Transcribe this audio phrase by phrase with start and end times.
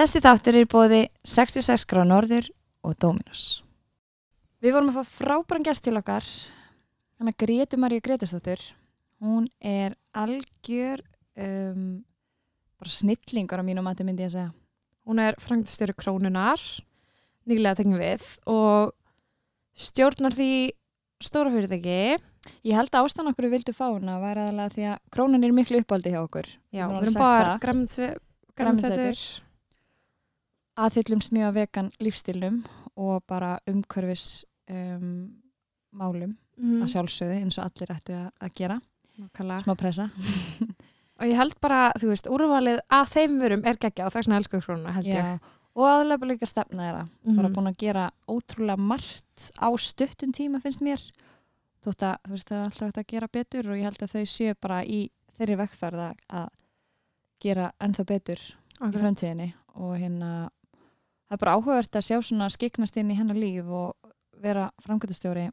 [0.00, 0.98] Þessi þáttur er bóði
[1.28, 2.46] 66 grá norður
[2.88, 3.60] og Dominos.
[4.64, 6.24] Við vorum að fá frábæran gæst til okkar,
[7.20, 8.62] hann að Gretu Maríu Gretastóttur.
[9.20, 11.02] Hún er algjör
[11.36, 11.82] um,
[12.80, 14.54] bara snillingur á mínum mati myndi ég að segja.
[15.04, 16.64] Hún er frangtastjóri krónunar,
[17.44, 18.96] nýlega tengum við og
[19.76, 20.48] stjórnar því
[21.20, 22.16] stóra fyrirtæki.
[22.64, 25.56] Ég held að ástæðan okkur við vildum fá hana var aðalega því að krónan er
[25.60, 26.48] miklu uppáldi hjá okkur.
[26.72, 29.49] Já, við erum bara það.
[30.78, 32.64] Aðhyllumst mjög að vegan lífstilnum
[32.96, 35.40] og bara umhverfis um,
[35.92, 36.82] málum Mm.
[36.84, 38.74] að sjálfsögðu eins og allir ættu að, að gera.
[39.16, 39.62] Nákvæmlega.
[39.64, 40.10] Smá pressa.
[41.20, 44.26] Og ég held bara, þú veist, úrvalið af þeim vörum er geggja og það er
[44.26, 45.40] svona elsku krónuna, held ég.
[45.76, 47.06] Og aðlega bara líka stefna þeirra.
[47.24, 47.54] Bara Mhm.
[47.56, 51.00] búin að gera ótrúlega margt á stuttum tíma finnst mér.
[51.84, 54.12] Þótt að þú veist það er alltaf hægt að gera betur og ég held að
[54.12, 56.48] þau séu bara í þeirri vekkferð að- að
[57.40, 59.00] gera ennþá betur í Akkurat.
[59.02, 60.50] framtíðinni og hérna
[61.30, 63.94] það er bara áhugavert að sjá svona skiknast inn í hennar líf og
[64.42, 65.48] vera framkvæmtastjóri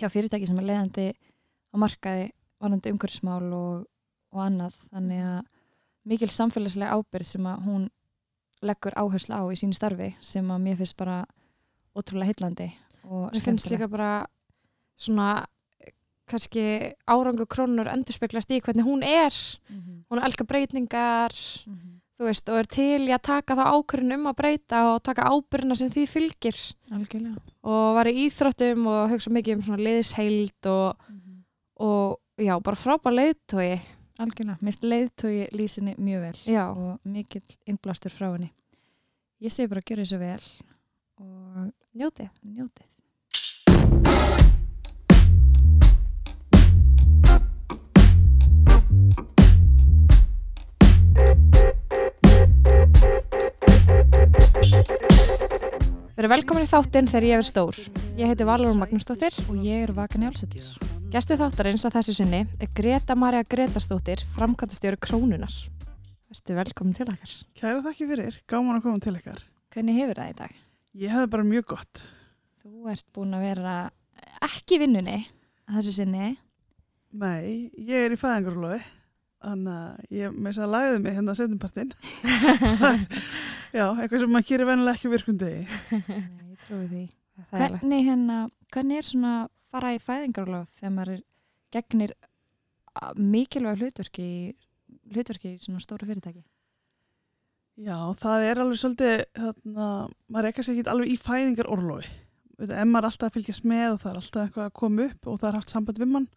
[0.00, 2.30] hjá fyrirtæki sem er leiðandi á markaði
[2.62, 3.84] varandi umhverfismál og,
[4.34, 5.42] og annað þannig að
[6.10, 7.86] mikil samfélagslega ábyrð sem að hún
[8.64, 11.22] leggur áherslu á í sínu starfi sem að mér finnst bara
[11.94, 12.70] ótrúlega heillandi
[13.04, 13.92] og Mér finnst líka skemmtilegt.
[13.92, 14.26] bara
[14.96, 15.28] svona
[16.26, 16.64] kannski
[17.06, 19.34] árangu krónur endurspeglast í hvernig hún er.
[19.68, 21.34] Mhm, Hún elskar breytingar,
[21.68, 22.00] mhm.
[22.18, 25.26] Þú veist, og er til í að taka þá ákvörðin um að breyta og taka
[25.34, 26.58] ábyrðina sem því fylgir.
[26.94, 31.44] algjörlega Og var í íþróttum og hugsa mikið um svona liðsheild og, Mhm.
[31.80, 33.80] og já, bara frábær leiðtói.
[34.18, 38.52] algjörlega, mist leiðtói lýsinni mjög vel Já, og mikill innblástur frá henni.
[39.42, 40.40] Ég segi bara að gera þessu vel
[41.18, 42.30] og njóti.
[42.46, 42.88] njótið.
[56.24, 57.78] Erum velkomin í þáttinn þegar ég er stór.
[58.16, 59.34] Ég heiti Valur Magnúsdóttir.
[59.44, 60.64] Og ég er Vakan Jálsatýr.
[61.12, 65.52] Gestu þáttarins að þessu sinni er Greta Maria Gretastóttir, framkvæmtastjóri Krónunar.
[66.32, 67.34] Vertu velkomin til okkar.
[67.60, 69.42] Kæra þakki fyrir, gáman að koma til ykkar.
[69.76, 70.54] Hvernig hefur það í dag?
[71.02, 72.04] Ég hefði bara mjög gott.
[72.62, 73.74] Þú ert búin að vera
[74.48, 75.18] ekki vinnunni
[75.68, 76.30] að þessu sinni.
[77.20, 78.80] Nei, ég er í fæðingarlofi,
[79.44, 81.94] þannig að ég með þess að lagði mig hérna setjumpartinn.
[83.74, 85.50] Já, eitthvað sem maður gerir vennilega ekki virkundi.
[85.90, 87.04] Nei, ég trúi því.
[87.34, 87.48] Er.
[87.50, 88.38] Hvernig, hérna,
[88.70, 89.32] hvernig er svona
[89.74, 91.22] fara í fæðingarlof þegar maður er
[91.74, 92.14] gegnir
[93.18, 94.36] mikilvæg hlutverki í
[95.10, 96.44] hlutverki í svona stóru fyrirtæki?
[97.82, 99.88] Já, það er alveg svolítið, hérna,
[100.30, 102.16] maður kannski ekki alveg í fæðingarorlofi.
[102.70, 105.26] En maður er alltaf að fylgjast með og það er alltaf eitthvað að koma upp
[105.26, 106.28] og það er haft samband við mann.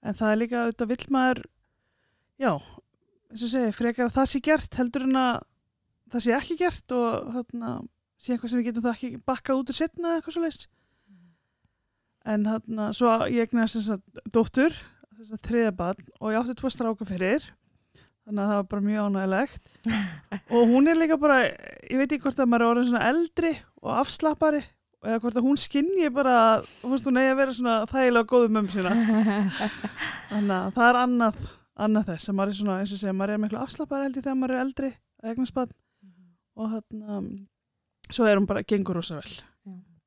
[0.00, 1.40] En það er líka, auðvitað vill maður,
[2.40, 2.52] já,
[3.28, 5.44] eins og segi, frekar að það sé gert heldur en að
[6.14, 7.74] það sé ekki gert og hérna,
[8.20, 10.68] sé eitthvað sem við getum það ekki bakkað út úr setna eða eitthvað svo leist.
[12.24, 14.78] En hérna, svo ég egnaði þess að dóttur,
[15.18, 17.50] þess að þriða barn og ég átti tvo stráka fyrir,
[18.24, 19.68] þannig að það var bara mjög ánægilegt.
[20.54, 21.42] og hún er líka bara,
[21.90, 24.64] ég veit ekki hvort að maður er orðin svona eldri og afslappari
[25.04, 26.38] eða hvort að hún skinni bara,
[26.80, 28.94] þú veist hún eigi að vera svona þægilega góðu mömmu sína.
[30.30, 31.42] Þannig að það er annað,
[31.84, 34.24] annað þess að maður er svona, eins og segja, maður er miklu afslappari held ég
[34.24, 34.90] þegar maður er eldri,
[35.28, 35.74] eignaspann
[36.54, 37.18] og þarna,
[38.10, 39.34] svo er hún bara, gengur rosa vel.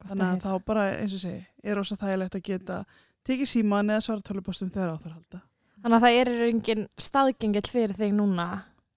[0.08, 2.80] Þannig að þá bara, eins og segi, er rosa þægilegt að geta
[3.28, 5.42] tekið síman eða svara tölupostum þegar á þar halda.
[5.82, 8.48] Þannig að það er engin staðgengill fyrir þig núna.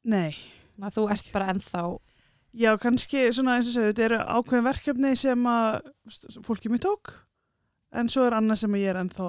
[0.05, 0.37] Nei,
[0.81, 1.81] Þannig að þú ert bara ennþá.
[2.61, 5.91] Já, kannski svona eins og segja, þetta eru ákveðin verkefni sem að
[6.47, 7.13] fólki mér tók
[7.95, 9.27] en svo er annað sem að ég er ennþá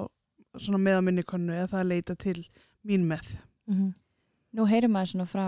[0.56, 2.38] svona með á minni konu eða það að leita til
[2.88, 3.34] mín með.
[3.70, 3.90] Mm
[4.52, 5.46] Nú heyrir maður svona frá,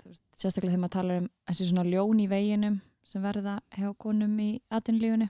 [0.00, 3.90] þú veist, sérstaklega þegar maður talar um þessi svona ljón í veginum sem verða hjá
[4.02, 5.28] konum í atvinnulífunu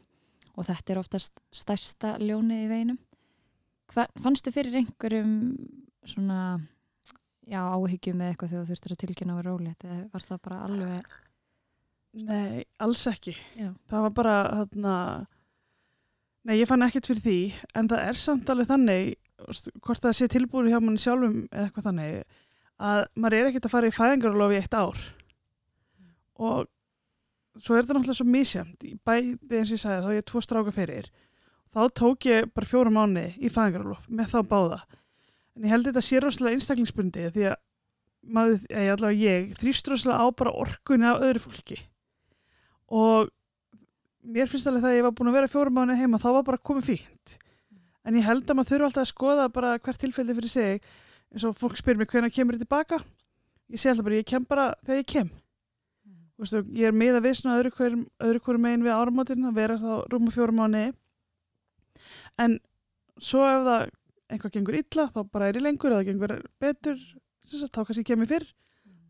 [0.57, 2.99] og þetta er oftast stærsta ljónið í veginum.
[3.93, 5.35] Hva, fannstu fyrir einhverjum
[6.09, 6.39] svona,
[7.47, 10.61] já, áhyggjum með eitthvað þegar þú þurftir að tilkynna á rólið eða var það bara
[10.67, 11.15] alveg,
[12.17, 13.35] Nei, alls ekki.
[13.61, 14.93] já, Það var bara, þarna,
[16.49, 17.37] nei, ég fann ekkert fyrir því
[17.77, 19.11] en það er samt alveg þannig,
[19.85, 22.39] hvort það sé tilbúið hjá manni sjálfum eða eitthvað þannig,
[22.77, 25.05] að maður er ekkert að fara í fæðingarulofi í eitt ár.
[26.37, 26.67] Og
[27.57, 30.43] svo er þetta náttúrulega svo í bæði eins og ég sagði þá er ég tvo
[30.45, 31.09] stráka fyrir.
[31.73, 34.81] Þá tók ég bara fjóra mánu í fæðingarulof með þá báða.
[35.57, 37.57] En ég held þetta sé rosalega einstaklingsbundi því að
[38.37, 41.81] maður, eða allavega ég þrýst rosalega á bara orkunni af öðru fólki.
[42.93, 43.33] Og
[44.27, 46.47] mér finnst alveg það að ég var búin að vera fjóra mánu heima þá var
[46.51, 47.37] bara komið fínt.
[48.07, 50.89] En ég held að maður þurfa alltaf að skoða bara hvert tilfelli fyrir sig
[51.35, 53.01] eins og fólk spyr mér hvenær kemur ég tilbaka?
[53.73, 55.31] Ég sé alltaf bara ég kem bara þegar ég kem.
[56.37, 59.79] Þú Veistu, ég er með að við svona öðru hverjum megin við áramótin að vera
[59.81, 60.83] þá rúma fjórum mánu
[62.37, 62.59] en
[63.17, 63.87] svo ef það
[64.27, 67.01] eitthvað gengur illa þá bara er ég lengur eða gengur betur
[67.47, 68.47] þá kannski kemur fyrr.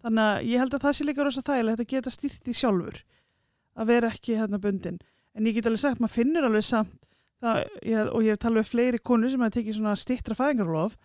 [0.04, 3.02] Þannig að ég held að það sé líka rosa þægilegt að geta stýrt því sjálfur
[3.76, 5.00] að vera ekki hérna bundin.
[5.34, 6.94] En ég get alveg sagt, maður finnur alveg samt
[7.42, 10.96] það, ég, og ég hef talað við fleiri konur sem hafa tekið svona stýttra fæðingarlof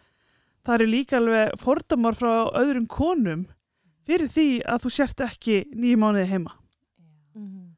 [0.66, 3.46] það eru líka alveg fordamar frá öðrum konum
[4.08, 6.56] fyrir því að þú sért ekki nýju mánuði heima
[7.36, 7.76] Mhm.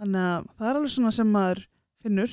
[0.00, 1.60] þannig að það er alveg svona sem maður
[2.02, 2.32] finnur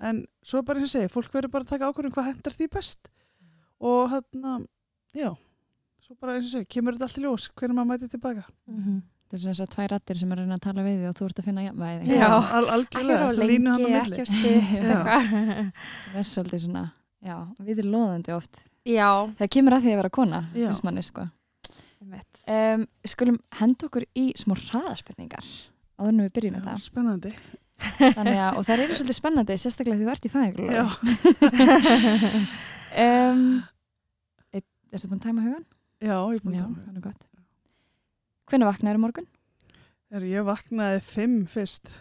[0.00, 2.66] en svo bara eins og segi, fólk verður bara að taka ákvörðum hvað hendar því
[2.74, 3.10] best
[3.80, 4.56] og hérna,
[5.14, 5.30] já
[6.02, 9.02] svo bara eins og segi, kemur þetta allt í ljós hvernig maður mæti tilbaka Mhm.
[9.28, 11.08] Það er svona þess að tvær rattir sem er að reyna að tala við þig
[11.08, 12.04] og þú ert að finna jafnvæði.
[12.16, 12.28] Já.
[12.32, 14.78] al Ekki algjörlega, þess að línu hann á lengi, milli ekki Já.
[14.78, 15.72] eitthvað.
[16.08, 16.84] Það er svolítið svona,
[17.24, 18.60] já, við erum loðandi oft.
[18.88, 20.66] Já, Það kemur að því að vera kona, Já.
[20.68, 21.26] finnst manni, sko.
[22.48, 25.44] Um, skulum henda okkur í smá hraðaspurningar
[25.98, 26.84] áður en við byrjum með Já, það.
[26.86, 27.32] spennandi
[28.14, 30.84] Þannig að, og það eru svolítið spennandi, sérstaklega því þú ert í já, fæðingulega.
[33.04, 33.42] um,
[34.54, 34.62] er
[34.94, 35.66] þetta búin að tæma hugan?
[36.00, 37.26] já, ég er búin Já, að það er gott.
[38.48, 39.28] Hvernig vaknaður morgun?
[40.14, 41.92] er ég vaknaði fimm fyrst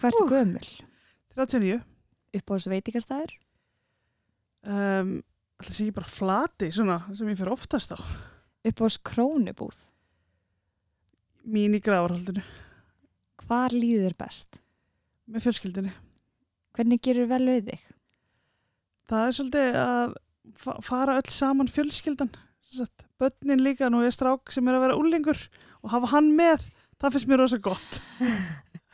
[0.00, 0.30] Hvað ertu Ú.
[0.32, 0.68] gömul?
[1.36, 1.82] 39
[2.38, 3.34] Upp á þessu veitingastæður?
[4.66, 5.14] Um,
[5.60, 7.98] alltaf sé ég bara flati svona, sem ég fyrir oftast á
[8.62, 9.78] Upp á þessu krónubúð?
[11.50, 12.44] mín í gravarhaldinu
[13.46, 14.60] Hvar líður best?
[15.26, 15.92] með fjölskyldinni
[16.76, 17.82] Hvernig gerur vel við þig?
[19.12, 20.12] það er svolítið að
[20.62, 22.30] fa fara öll saman fjölskyldan
[23.20, 25.38] börnin líka, nú er strák sem er að vera úlingur
[25.82, 26.64] og hafa hann með
[27.02, 27.98] það finnst mér rosa gott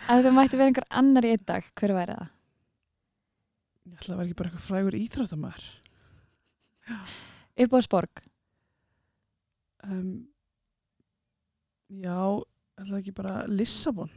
[0.08, 2.28] Ef þú mætti vera einhver annar í einn dag, hver væri það?
[3.88, 5.68] Ég ætla að vera ekki bara eitthvað frægur íþróttamæður
[7.58, 8.22] Upp á sporg?
[9.88, 10.10] um,
[11.88, 12.18] já
[12.78, 14.10] ætla ekki bara Lissabon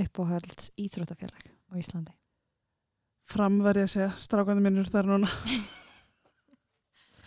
[0.00, 2.12] Uppáhalds íþróttafélag á Íslandi?
[3.24, 5.30] framverði að segja, strákandi minnur þar núna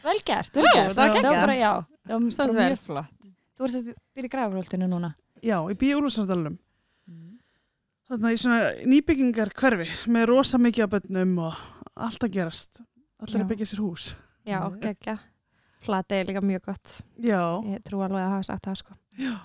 [0.03, 0.93] Vel gert, Já, vel gert.
[0.95, 1.71] það var bara, já,
[2.07, 3.25] það var, mjög flott.
[3.57, 5.09] Þú ert að byrja í græfurholtinu núna.
[5.43, 6.55] já, ég býi Úlfarsardalunum
[8.07, 11.57] þarna í svona nýbyggingar hverfi með rosa mikið af bönnum og
[12.07, 12.81] allt að gerast
[13.19, 13.43] allir Já.
[13.43, 14.07] að byggja sér hús
[14.47, 15.17] Já, geggja.
[15.83, 17.01] Flati er líka mjög gott.
[17.19, 18.93] já, Ég trú alveg að hafa sagt það, sko.
[19.19, 19.35] já,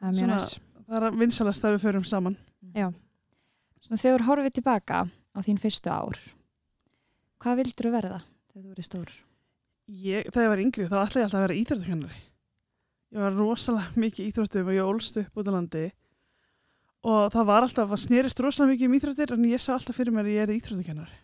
[0.00, 0.60] Það er mjög Svona- næst.
[0.88, 2.36] það er að vinsalast að við förum saman
[3.80, 6.18] Svona þegar horfið tilbaka á þín fyrstu ár,
[7.40, 8.18] hvað vildur þú verða
[8.50, 9.10] þegar þú verið stór?
[9.88, 12.18] ég, þegar ég var yngri þá ætla ég alltaf að vera íþróttakennari
[13.12, 15.84] ég var rosalega mikið íþróttum og ég ólst upp út á landi
[17.04, 20.12] og það var alltaf að snerist rosalega mikið um íþróttir en ég sá alltaf fyrir
[20.12, 21.18] mér að ég er íþróttakennari.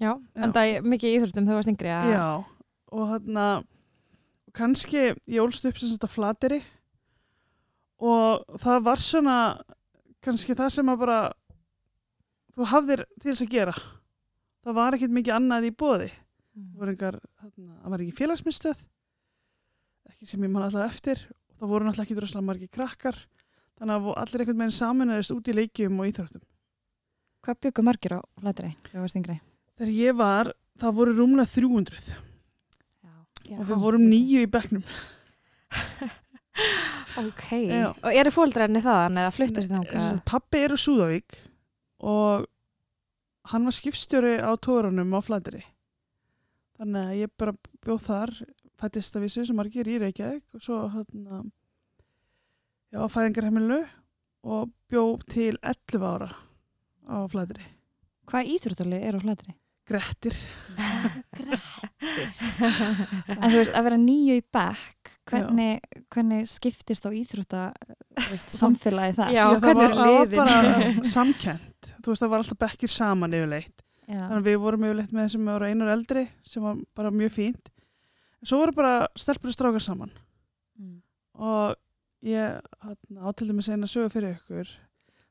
[0.00, 0.42] Já, Já.
[0.44, 1.88] en það er mikið íþróttum þú varst yngri.
[1.92, 2.44] að- Já,
[2.92, 3.46] og þarna
[4.56, 6.62] kannski ég ólst upp sem þetta flateri
[8.00, 9.36] og það var svona
[10.24, 11.18] kannski það sem að bara
[12.56, 13.74] þú hafðir til þess að gera.
[14.66, 16.10] Það var ekkert mikið annað í bóði
[16.56, 18.78] það var, engar, þarna, það var ekki félagsmyndstöð
[20.10, 21.26] ekki sem ég man alltaf eftir.
[21.56, 23.16] Og það voru náttúrulega ekki droslega margir krakkar
[23.76, 26.44] þannig að allir einhvern veginn saminæðist út í leikjum og íþróttum
[27.46, 28.72] Hvað byggum margir á flatri
[29.76, 30.50] þegar ég var,
[30.80, 32.06] það voru rúmlega 300
[33.46, 33.58] Já.
[33.60, 34.86] og við vorum nýju í bekknum
[37.16, 37.46] Ok.
[37.68, 37.90] Já.
[38.04, 40.20] Og eru fóldræðinni þaðan eða fluttast þið þangað?
[40.28, 41.36] Pappi er úr Súðavík
[42.12, 42.46] og
[43.52, 45.62] hann var skipstjóri á tóranum á Flateri
[46.76, 48.34] þannig að ég bara bjóð þar
[48.80, 50.80] fættist að vissu sem margir í Reykjavík og svo
[52.92, 53.80] hérna já, fæðingarheimilu
[54.46, 56.30] og bjóð til 11 ára
[57.10, 57.66] á Flateri
[58.26, 59.52] Hvað íþróttalið er á flatri?
[59.86, 60.34] Grettir
[63.36, 65.80] En þú veist, að vera nýju í bekk, hvernig,
[66.14, 67.62] hvernig skiptist á íþrótta
[68.18, 69.32] þú veist, samfélagi það?
[69.36, 70.36] Já, það var, er það var liðin?
[70.40, 74.20] bara samkent þú veist það var alltaf bekkir saman yfirleitt Já.
[74.20, 77.70] þannig að við vorum yfirleitt með þessum ára einar eldri sem var bara mjög fínt
[78.42, 80.14] en svo voru bara stelpur og strákar saman
[80.76, 80.98] Mm.
[81.40, 81.72] og
[82.26, 84.70] ég átildi mig sena sögu fyrir ykkur.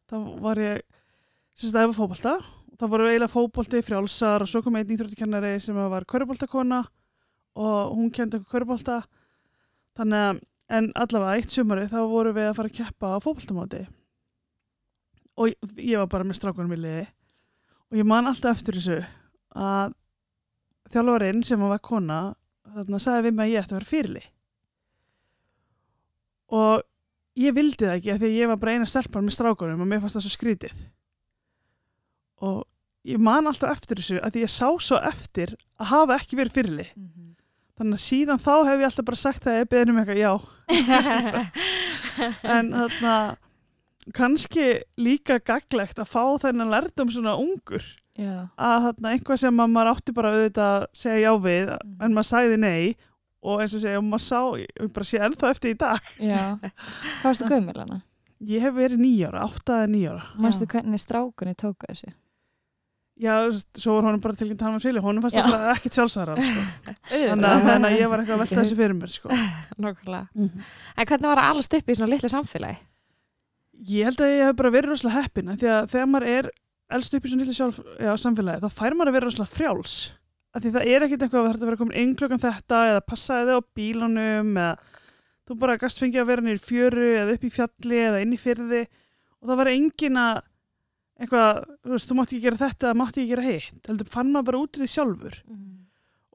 [0.10, 0.82] Þá var ég
[1.56, 2.36] sem sagt að efa fótbolta.
[2.72, 6.82] Og það voru eiginlega fótbolti frjálsar og svo kom einn íþróttikennari sem var köruboltakona
[7.56, 8.98] og hún kendi okkur körubolta
[9.96, 10.42] þannig að
[10.76, 13.84] en allavega eitt sumari þá voru við að fara að keppa á fótboltamáti
[15.38, 17.06] og ég- ég var bara með strákunum í liði.
[17.92, 19.06] Og ég man alltaf eftir þessu
[19.56, 19.94] að
[20.92, 22.36] þjálfarinn sem var kona
[22.76, 24.24] þarna sagði við mig að ég ætti að vera fyrirli
[26.52, 26.84] og
[27.40, 29.88] ég vildi það ekki af því að ég var bara eina stelpan með strákunum og
[29.90, 30.76] mér fannst það svo skrítið
[32.46, 32.64] og
[33.06, 36.56] ég man alltaf eftir þessu að því ég sá svo eftir að hafa ekki verið
[36.58, 37.36] fyrirli Mhm.
[37.78, 40.24] þannig að síðan þá hef ég alltaf bara sagt það að ég beðin um eitthvað
[40.24, 40.34] já
[42.56, 43.16] en þarna
[44.16, 44.66] kannski
[45.02, 47.84] líka gaglegt að fá þennan lærdom svona ungur
[48.16, 48.48] Já.
[48.56, 51.96] að þarna einhvað sem að maður átti bara auðvitað að segja já við Mm.
[52.06, 52.96] en maður sagði nei
[53.46, 56.44] og eins og segja, og maður sá, ég bara sé ennþá eftir í dag Já.
[56.66, 58.02] Hvað varstu gömul hana?
[58.46, 62.12] ég hef verið nýjára, átta eða nýjára Manstu hvernig strákunni tóku þessu?
[63.16, 63.32] já,
[63.80, 66.64] svo var honum bara tilkynnt hann var fylg honum fannst það ekkert sjálfsæðar sko.
[67.32, 69.30] þannig að- ég var eitthvað að velta þessu fyrir mér sko.
[69.80, 70.28] Nákvæmlega.
[70.36, 72.82] En hvernig var að alast upp í svona litlu samfélagi?
[73.96, 76.52] ég held að ég hef bara verið rosalega heppin af því að þegar maður er
[77.00, 79.96] elst upp í svona lítið sjálf já, samfélagi, þá fær maður að vera rosalega frjáls
[80.56, 83.48] af því það er ekkit eitthvað að þetta vera komin inn klokkan þetta eða passaði
[83.50, 84.76] þið á bílunum eða
[85.46, 88.40] þú bara gast fengið að vera nýr fjöru eða upp í fjalli eða inn í
[88.42, 90.40] fyrði og það var engin að
[91.16, 94.32] eitthvað, þú veist, þú mátti ekki gera þetta eða mátti ekki gera hitt, heldur fann
[94.34, 95.38] maður bara út í því sjálfur.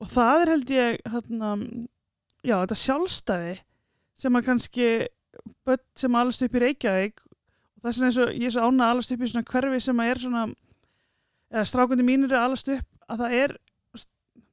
[0.01, 1.51] Og það er held ég þarna,
[2.41, 3.57] já, þetta sjálfstæði
[4.21, 4.87] sem að kannski
[5.69, 8.69] börn sem alast upp í Reykjavík og það er svona eins og ég er svo
[8.69, 10.47] ána að alast upp í svona hverfi sem að er svona
[11.51, 13.57] eða strákundi mínir er alast upp að það er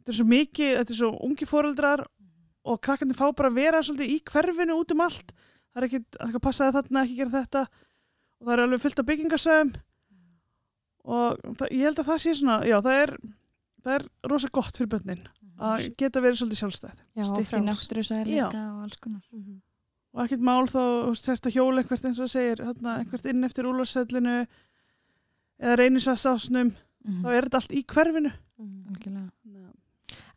[0.07, 2.05] þetta er svo mikið, þetta er svo ungi fóreldrar
[2.67, 5.99] og krakkandi fá bara að vera svolítið í hverfinu út um allt það er ekki
[6.23, 9.73] að passa að þarna ekki gera þetta og það er alveg fullt af byggingasöðum
[11.07, 13.13] og það, ég held að það sé svona já, það er,
[13.85, 15.21] það er rosa gott fyrir börnin
[15.57, 16.97] að geta verið svolítið sjálfstæð
[17.27, 18.45] Stutt í náttúru sæði Já.
[18.47, 19.21] líka og alls konar.
[20.13, 22.97] og ekkert mál þá þú veist, sérst að hjóla eitthvað eins og það segir hérna,
[23.01, 24.35] eitthvað inn eftir úlarsællinu
[25.61, 26.75] eða reynisvæðsásnum
[27.07, 27.23] Mhm.
[27.23, 28.31] þá er þetta allt í hverfinu.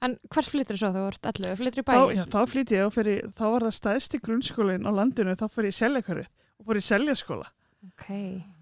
[0.02, 1.56] En hvert flyttur þú svo þegar þú ert 11?
[1.60, 2.16] Flyttur í þá, bæinn?
[2.20, 5.70] já, þá flýtti ég og fyrir, þá var það stæðsti grunnskólinn á landinu þá fyrir
[5.72, 6.26] ég seljakörfi
[6.60, 7.46] og fór ég seljaskóla
[7.90, 8.06] Ok.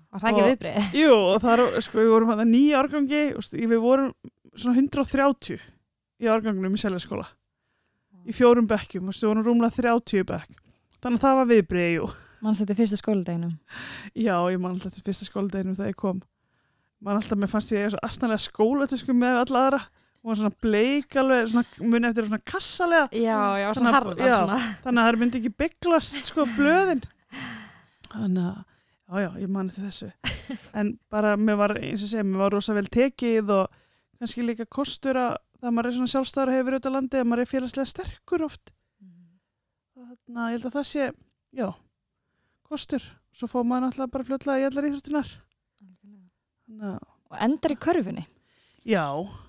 [0.09, 0.93] Var það ekki Og- viðbrið?
[0.99, 4.15] Jú, og það er, sko, við vorum hann nýja árgangi og við vorum
[4.55, 5.59] svona 130
[6.23, 7.27] í árgangunum í seljaskóla
[8.29, 10.57] í fjórum bekkjum, og við vorum rúmlega 30 bekk
[11.03, 12.09] þannig að það var viðbrið, jú
[12.39, 13.55] Manstu þetta í fyrsta skóladeginum?
[14.15, 16.21] Já, ég man alltaf fyrsta skóladeginum þegar ég kom.
[17.03, 19.81] Man alltaf, mér fannst ég svo astanlega skólatösku með alla aðra.
[20.27, 23.07] Var svona bleik alveg, muni eftir svona kassalega.
[23.15, 24.57] Já, já, svona svona.
[24.85, 27.03] Þannig að það myndi ekki bygglast sko blöðin.
[28.13, 28.57] Þannig að,
[29.09, 30.11] já, já, ég man eftir þessu.
[30.79, 33.79] En bara, mér var, eins og segja, mér var rosa vel tekið og
[34.19, 37.43] kannski líka kostur að það maður er svona sjálfstæður og hefur auðvitað landi að maður
[37.45, 38.73] er félagslega sterkur oft.
[39.99, 41.09] Þannig að ég held að það sé,
[41.59, 41.69] já,
[42.69, 43.05] kostur.
[43.39, 45.33] Svo fór maður náttúrulega bara fljótlega í allar íþróttunar.
[47.29, 48.25] Og endar í körfunni.
[48.89, 49.05] já,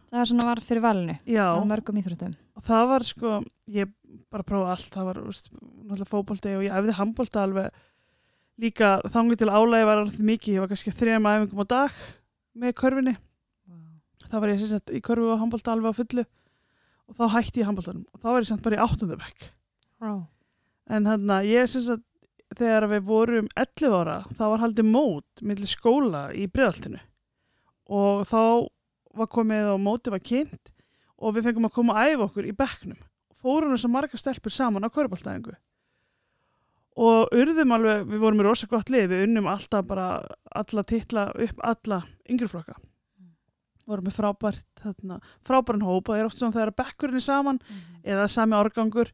[0.10, 2.34] Það var svona var fyrir valinu já, á mörgum íþróttum.
[2.66, 3.34] það var sko,
[3.70, 3.92] ég
[4.34, 7.70] bara prófa allt, það var úst, náttúrulega fótbolti og ég æfði handbolta alveg
[8.60, 12.02] líka þangu til álægi var alveg mikið, ég var kannski þrejum æfingum á dag
[12.60, 13.16] með körfinni,
[14.26, 16.26] þá var ég sagt í körfu og handbolta alveg á fullu.
[17.10, 18.04] Og þá hætti ég handboltanum.
[18.14, 19.48] Og þá var ég samt bara í áttundabæk
[20.00, 20.28] Wow.
[20.88, 22.06] en hann að ég sagt
[22.56, 27.02] þegar við vorum 11 ára þá var haldið mót millir skóla í bregðaltinu
[27.90, 28.40] og þá
[29.16, 30.74] var komið og mótið var kynnt
[31.20, 33.00] og við fengum að koma að æfa okkur í bekknum.
[33.40, 35.56] Fórum þess að marga stelpur saman á körbáltæðingu
[37.00, 40.08] og urðum alveg, við vorum í rosa gott lið við unnum alltaf bara
[40.58, 42.76] alla titla upp alla yngreflokka
[43.90, 47.62] vorum með frábært þarna, frábæran hóp og það er oft svona þegar bekkurinn er saman
[48.04, 49.14] eða sami árgangur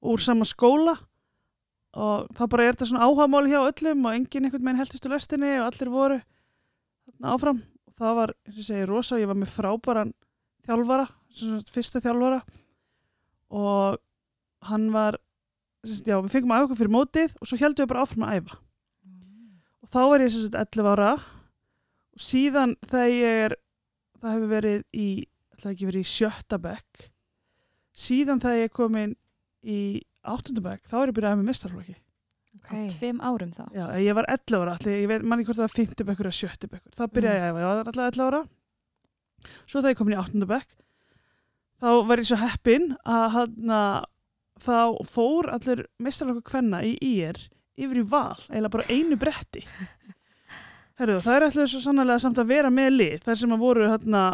[0.00, 0.96] úr sama skóla
[1.96, 5.14] og þá bara er þetta svona áhagamál hjá öllum og enginn einhvern veginn heldist úr
[5.16, 6.18] lestinni og allir voru
[7.06, 7.62] þarna áfram
[8.00, 10.14] það var, eins og segi, rosa ég var með frábæran
[10.66, 11.06] þjálfara
[11.70, 12.40] fyrsta þjálfara.
[13.60, 14.00] Og
[14.70, 15.18] hann var
[15.84, 18.40] sagt, já, við fengum að okkur fyrir mótið og svo heldum við bara áfram að
[18.40, 18.58] æfa.
[19.80, 21.12] Og þá var ég sagt 11 ára.
[22.16, 23.56] Og síðan þegar ég er
[24.20, 25.08] það hefur verið í
[25.54, 27.10] ætlaði ekki verið í sjötta bekk
[28.00, 29.16] síðan þegar ég er komin
[29.60, 29.80] í
[30.20, 31.96] áttundabæk, þá er ég byrjað með mistarflokki.
[32.60, 32.70] Ok.
[32.76, 33.64] Á tveim árum þá.
[33.74, 36.38] Já, ég var 11 ára, allir, ég veit manni hvort það var 50 bekkur eða
[36.38, 36.96] 70 bekkur.
[36.96, 38.40] Þá byrjaði ég að æfa, ég var alltaf 11 ára.
[39.64, 40.74] Svo þegar ég komin í áttundabæk,
[41.80, 43.80] þá var ég svo heppin að hana,
[44.60, 44.76] þá
[45.08, 47.40] fór allir mistarflokku kvenna í IR
[47.80, 49.64] yfir í val, eiginlega bara einu bretti.
[51.00, 53.86] Herru, það er allir svo sannlega samt að vera með lið, þar sem að voru
[53.88, 54.24] hérna,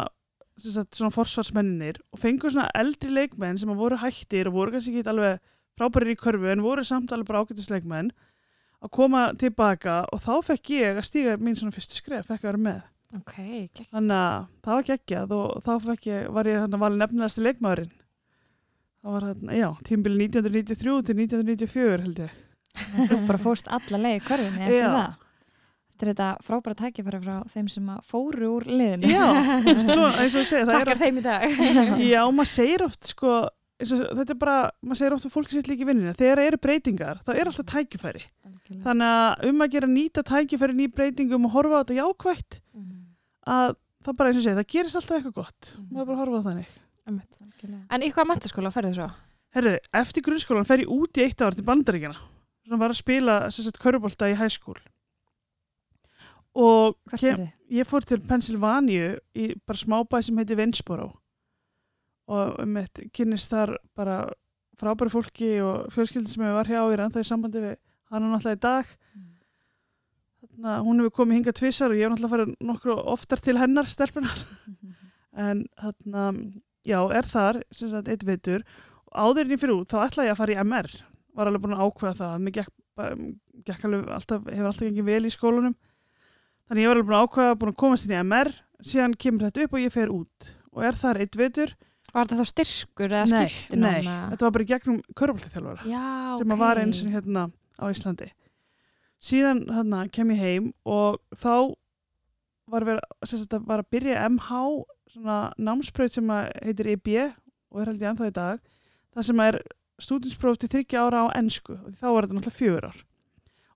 [0.59, 4.75] sem sagt, svona forsvarsmenninir og fengur svona eldri leikmenn sem að voru hættir og voru
[4.75, 5.39] kannski ekki alveg
[5.77, 8.11] frábærir í körfu en voru samt alveg bara ágættisleikmenn
[8.83, 12.49] að koma tilbaka og þá fekk ég að stíga mín svona fyrstu skref, fekk að
[12.51, 12.81] vera með
[13.15, 13.35] Ok,
[13.73, 13.87] gegn.
[13.93, 17.93] þannig að það var geggjað og þá fekk ég, var ég hérna valin nefnilegasti leikmaðurinn
[19.01, 22.35] það var hérna, já, tímbili 1993 til 1994 held ég
[23.07, 24.89] Þú bara fórst alla leið í körfunni eftir Já.
[24.93, 25.13] það.
[25.97, 29.09] Eftir þetta frábæra tækifæri frá þeim sem fóru úr liðinu.
[29.09, 29.23] já,
[29.65, 31.45] eins og ég segi það er Takkar þeim í dag.
[32.05, 33.31] Já, maður segir oft sko
[33.79, 36.57] og, þetta er bara, maður segir ofta fólki sitt líka í vinninu, þegar það eru
[36.57, 38.83] breytingar þá er alltaf tækifæri, Algjörlega.
[38.87, 42.97] þannig að um að gera nýta tækifæri ný breytingum og horfa á þetta jákvætt Mhm.
[43.47, 45.87] að það bara eins og segja, það gerist alltaf eitthvað gott Mhm.
[45.93, 46.67] maður bara horfa á þannig
[47.07, 47.37] Einmitt.
[47.39, 47.85] Algjörlega.
[47.89, 49.11] En í hvaða mentaskóla ferðu svo?
[49.55, 52.17] Herðu, eftir grunnskólan fer ég út í eitt ár til bandaríkjana
[52.67, 54.75] svona var að spila sem sagt körubólta í high school
[56.55, 61.13] og kem- ég fór til Pennsylvania í bara smábæ sem heiti Vinsboro
[62.27, 64.17] og um eitt kynnist þar bara
[64.77, 67.75] frábæri fólki og fjölskyldi sem ég var hjá í rannþá í sambandi við
[68.11, 68.91] hana náttúrulega í dag.
[70.47, 73.57] Þannig að hún hefur komið hingað tvissar og ég hef náttúrulega farið nokkur oftar til
[73.57, 74.43] hennar stelpunar
[75.37, 76.23] en þarna,
[76.87, 78.65] já, er þar sem sagt eitt veitur
[79.07, 80.97] og áður en ég fyrir út þá ætlaði ég að fara í MR
[81.37, 82.37] var alveg búin að ákveða það.
[82.43, 82.71] Mér gekk,
[83.67, 85.75] gekk alveg alltaf, hefur alltaf gengið vel í skólanum.
[86.67, 88.53] Þannig ég var alveg búin að ákveða búin að komast inn í MR
[88.85, 90.49] síðan kemur þetta upp og ég fer út.
[90.73, 91.75] Og er þar eitt veitur
[92.13, 96.03] Var þetta þá styrkur eða nei, skipti nei, þetta var bara gegnum körbáltaþjálfara Já,
[96.39, 97.43] sem að var eins og hérna
[97.77, 98.29] á Íslandi.
[99.27, 101.73] Síðan hérna kem ég heim og þá
[102.71, 104.61] var, ver, sem sagt, að var að byrja MH
[105.13, 106.31] svona námspröð sem
[106.63, 108.63] heitir EB og er held ég ennþá í dag
[109.15, 109.59] það sem er
[110.03, 112.99] stúdinspróf til þryggja ára á ennsku og þá var þetta náttúrulega fjögur ár.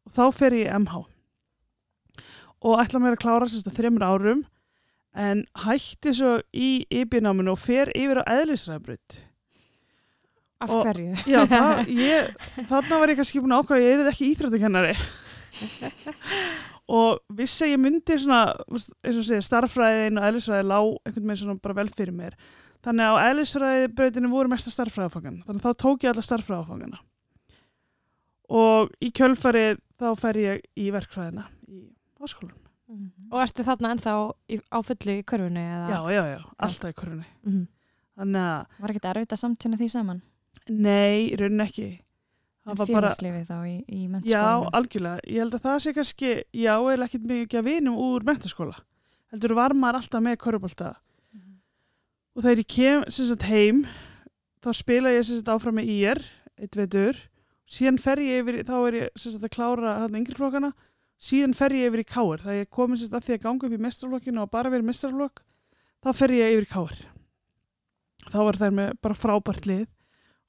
[0.05, 1.03] Og þá fer ég MH
[2.61, 4.43] og ætla mér að klára þreymur árum
[5.15, 9.19] en hætti svo í EB-náminu og fer yfir á eðlisræðabröð
[10.61, 11.15] Af og- hverju?
[11.25, 12.33] Já, það, ég,
[12.69, 14.95] þarna var ég kannski búin að ákvæða ég er ekki íþróttakennari.
[16.91, 21.39] Og vissi að ég myndi svona, eins og segja, starffræðin og eðlisfræði lá einhvern veginn
[21.41, 22.35] svona bara vel fyrir mér.
[22.85, 27.01] Þannig að á eðlisfræði brautinu voru mesta starffræðafangan þannig að þá tók ég alla starffræðafangana
[28.51, 31.83] og í kjölfarið þá fer ég í verkfræðina í
[32.91, 33.31] háskólanum.
[33.31, 34.13] Og ertu þarna ennþá
[34.51, 35.63] í, á fullu í körfunni?
[35.63, 35.87] Eða?
[35.89, 37.67] Já, já, já, alltaf í körunni Mhm.
[38.17, 40.21] þannig að, Var ekkert erfitt að samtjuna því saman?
[40.69, 41.87] nei, í rauninni ekki
[42.65, 44.69] það var bara Félagslífi þá í, í Já, mennskólanum?
[44.73, 45.19] algjörlega.
[45.27, 48.75] Ég held að það sé kannski, já, eða ekkert mikið að vinum úr mentaskóla.
[49.31, 50.95] Heldur var maður alltaf með korfbólta.
[51.33, 51.55] Mhm.
[52.35, 53.87] Og þegar ég kem sem sagt, heim,
[54.61, 56.21] þá spila ég sem sagt, áfram með IR,
[56.59, 57.15] eitt veitur.
[57.67, 60.73] Síðan fer ég yfir, þá er ég sem sagt, að klára hann yngri flokkana.
[61.21, 62.41] Síðan fer ég yfir í káir.
[62.41, 64.87] Það ég komið sem sagt, að því að ganga upp í mestrarflokkinu og bara verið
[64.89, 65.43] mestrarflokk.
[66.01, 67.01] Þá fer ég yfir í káir.
[68.31, 69.87] Þá var þær með bara frábært lið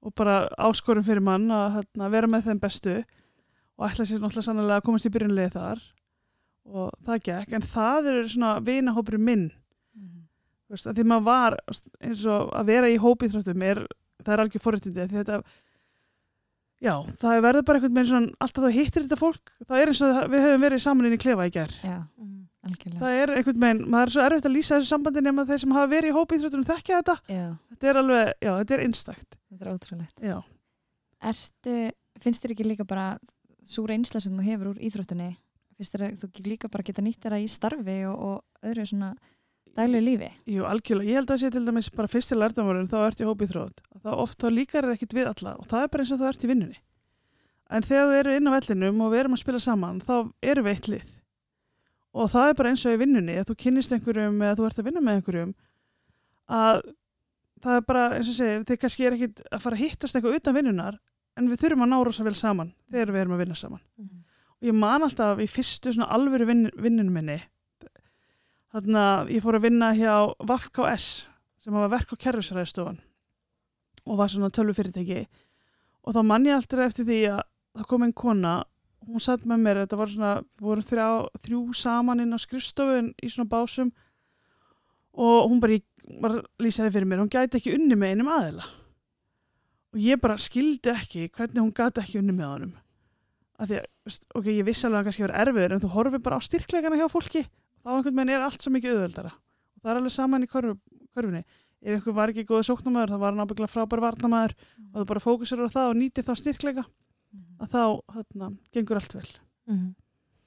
[0.02, 2.94] og bara áskorum fyrir mann að hérna, vera með þeim bestu
[3.78, 5.84] og ætla sér náttúrulega sannlega að komast í byrjunlega þar
[6.62, 9.48] og það gekk, en það er svona vinahópur minn,
[9.92, 11.56] þú veist, að því maður var
[12.02, 13.80] eins og að vera í hópiþróttum er,
[14.22, 15.40] það er algjör forréttindi, því þetta
[16.82, 20.00] já, það verður bara einhvern veginn svona, alltaf þú hittir þetta fólk, það er eins
[20.02, 22.38] og við höfum verið saman inn í klefa í gær Já, Mhm.
[22.66, 23.00] algjörlega.
[23.02, 25.70] það er einhvern veginn, maður er svo erfitt að lýsa þessu sambandi nema þeir sem
[25.76, 29.66] hafa verið í hópiþróttum þekkja þetta, Já, þetta er alveg, já, þetta er einstakt þetta
[29.66, 30.16] er ótrúlegt.
[30.22, 30.42] já,
[31.22, 31.76] Ertu,
[32.22, 33.06] finnst þér ekki líka bara
[33.64, 35.36] svo reynsla sem þú hefur úr íþróttunni
[35.78, 38.86] finnst þér að þú ekki líka bara geta nýtt þeirra í starfi og, og öðru
[38.90, 39.12] svona
[39.78, 40.30] daglegu lífi?
[40.52, 41.10] Jú, algjörlega.
[41.10, 43.82] Ég held að það sé til dæmis bara fyrsti lærtamárun þá ertu í hópið þrótt.
[44.02, 46.28] Þá oft þá líkar er ekkit við alla og það er bara eins og þú
[46.28, 46.80] ert í vinnunni.
[47.72, 50.14] En þegar þú eru inn á vellinum og við erum að spila saman þá
[50.52, 51.12] eru við eitt lið.
[52.12, 54.82] Og það er bara eins og í vinnunni að þú kynnist einhverjum eða þú ert
[54.82, 55.54] að vinna með einhverjum
[56.52, 56.82] að
[57.62, 60.38] það er bara eins og segi, þið kannski er ekkit að fara að hittast eitthvað
[60.40, 60.98] utan vinnunar
[61.38, 64.68] en við þurfum að ná rosa vel saman þegar við erum að vinna saman og
[64.68, 67.38] ég man alltaf í fyrstu svona alvöru minni
[68.72, 70.14] þannig að ég fór að vinna hjá
[70.48, 71.08] VAFKS
[71.62, 73.00] sem var verk- og kerfisræðistofan
[74.02, 75.26] og var svona tölvufyrirtæki.
[76.02, 77.42] Og þá man ég alltaf eftir því að
[77.78, 78.54] það kom einn kona
[79.06, 81.08] hún satt með mér, þetta var svona við vorum þrjá,
[81.44, 83.90] þrjú saman inn á skrifstofun í svona básum
[85.12, 88.14] og hún bara, ég var að lýsa það fyrir mér, hún gæti ekki unni með
[88.14, 88.68] einum aðila.
[89.92, 92.76] Og ég bara skildi ekki hvernig hún gæti ekki unni með honum.
[93.60, 96.22] Af því að, ok, ég vissi alveg að hann kannski verið erfiður en þú horfir
[96.24, 97.44] bara á styrkleikana hjá fólki
[97.82, 99.32] þá einhvern veginn er allt svo mikið auðveldara.
[99.76, 100.76] Og það er alveg saman í körfu,
[101.16, 101.42] körfunni.
[101.82, 104.52] Ef einhver var ekki góða sóknamaður þá var hann ábygglega frábær varnamaður
[104.92, 106.84] og þú bara fókusur á það og nýti þá styrkleika
[107.62, 107.82] að þá,
[108.14, 109.28] hérna, gengur allt vel.
[109.70, 109.90] Mhm.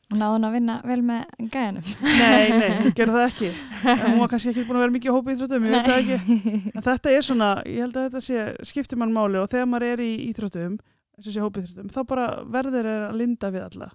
[0.06, 1.86] Og náðu hún að vinna vel með gæðinum?
[2.06, 3.48] Nei, nei, hún gerði það ekki.
[3.90, 6.02] En hún var kannski ekki búin að vera mikið í hópi íþróttum ég veit það
[6.04, 6.60] ekki.
[6.76, 9.40] En þetta er svona, ég held að þetta sé skiptir mann máli.
[9.42, 10.76] Og þegar maður er í íþróttum,
[11.18, 13.90] eins og sé hópiþróttum, þá bara verður er að linda við alla.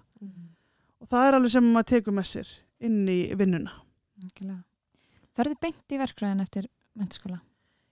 [0.99, 2.51] Og það er alveg sem maður tekur með sér
[2.83, 3.73] inn í vinnuna.
[4.21, 4.61] Algjörlega.
[5.37, 6.67] Ferðu beint í verkfræðin eftir
[6.99, 7.39] mennskóla?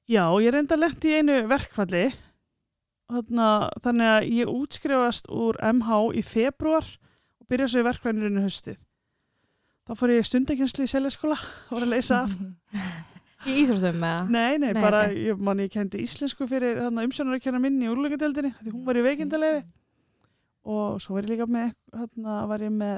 [0.10, 2.08] Já, ég reynda lendi í einu verkfalli,
[3.10, 6.86] þannig að ég útskrifast úr MH í februar
[7.40, 8.78] og byrja svo í verkfræðinurinn haustið.
[9.90, 12.36] Þá fór ég í stundakenslu í seljaskóla og var að leysa af.
[13.48, 14.32] Í íþróttum með það?
[14.36, 15.14] Nei, nei, Nei, bara, ok.
[15.24, 19.62] ég, man, ég kendi íslensku fyrir umsjónarakjana minni í úrlungadeldinni því hún var í veikindalefi
[20.76, 22.98] og svo var ég líka með hérna var ég með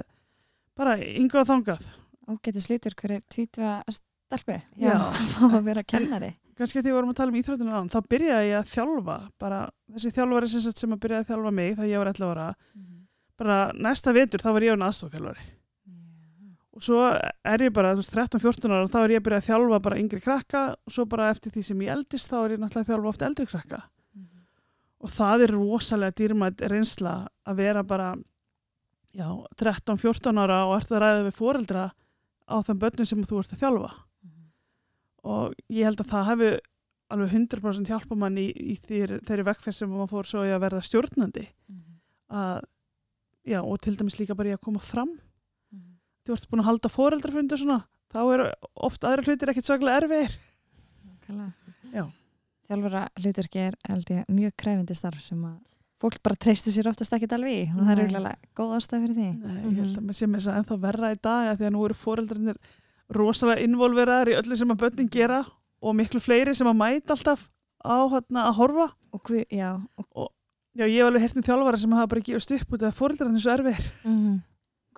[0.77, 1.85] bara yngu og þangað.
[2.31, 4.97] Ágæti slítur hverju tvítva stelpu Já.
[5.55, 6.33] að vera kennari.
[6.57, 9.17] Kannski að því við vorum að tala um íþróttinu án þá byrjaði ég að þjálfa
[9.41, 9.61] bara
[9.95, 12.49] þessi þjálfari sem, sem að byrjaði að þjálfa mig þegar ég var 11 ára.
[13.41, 15.49] Bara næsta vetur þá var ég aðstofþjálfari
[16.71, 19.47] og svo er ég bara þú veist, 13-14 ára þá er ég að byrja að
[19.49, 22.61] þjálfa bara yngri krakka og svo bara eftir því sem ég eldist þá er ég
[22.61, 23.81] náttúrulega að þjálfa oft eldri krakka.
[25.01, 27.13] Og það er rosalega dýrmætt reynsla
[27.49, 28.11] að vera bara
[29.17, 31.85] 13-14 ára og ert að ræða við foreldra
[32.47, 33.91] á þeim börnum sem þú ert að þjálfa.
[35.31, 36.51] Og ég held að það hefði
[37.11, 40.83] alveg 100% hjálpa mann í, í þeirri, vekkferð sem maður fór svo í að verða
[40.87, 41.43] stjórnandi.
[42.31, 42.61] Að,
[43.43, 45.11] já, og til dæmis líka bara í að koma fram.
[46.25, 48.47] Þú ert búin að halda foreldrafundu svona þá eru
[48.87, 50.37] oft aðra hlutir ekkert svaklega erfiðir.
[51.91, 52.05] Já.
[52.67, 55.57] Þjálfara hlutverki er held ég mjög krefindi starf sem að
[56.01, 59.17] fólk bara treystu sér oftast ekkit alveg í og það er auðvitað góð ástæð fyrir
[59.19, 59.29] því.
[59.37, 61.67] Nei, ég held að maður sé með þess að ennþá verra í dag að því
[61.69, 62.61] að nú eru foreldrarnir
[63.21, 65.41] rosalega involveraðar í öllu sem að börnin gera
[65.81, 67.47] og miklu fleiri sem að mæta alltaf
[67.85, 68.87] á hérna að horfa.
[69.11, 69.73] Og hví, já,
[70.15, 70.29] og
[70.71, 73.41] Já, ég hef alveg hert um þjálfara sem hafa bara gefist upp út af foreldrarnir
[73.43, 73.89] svo erfiðir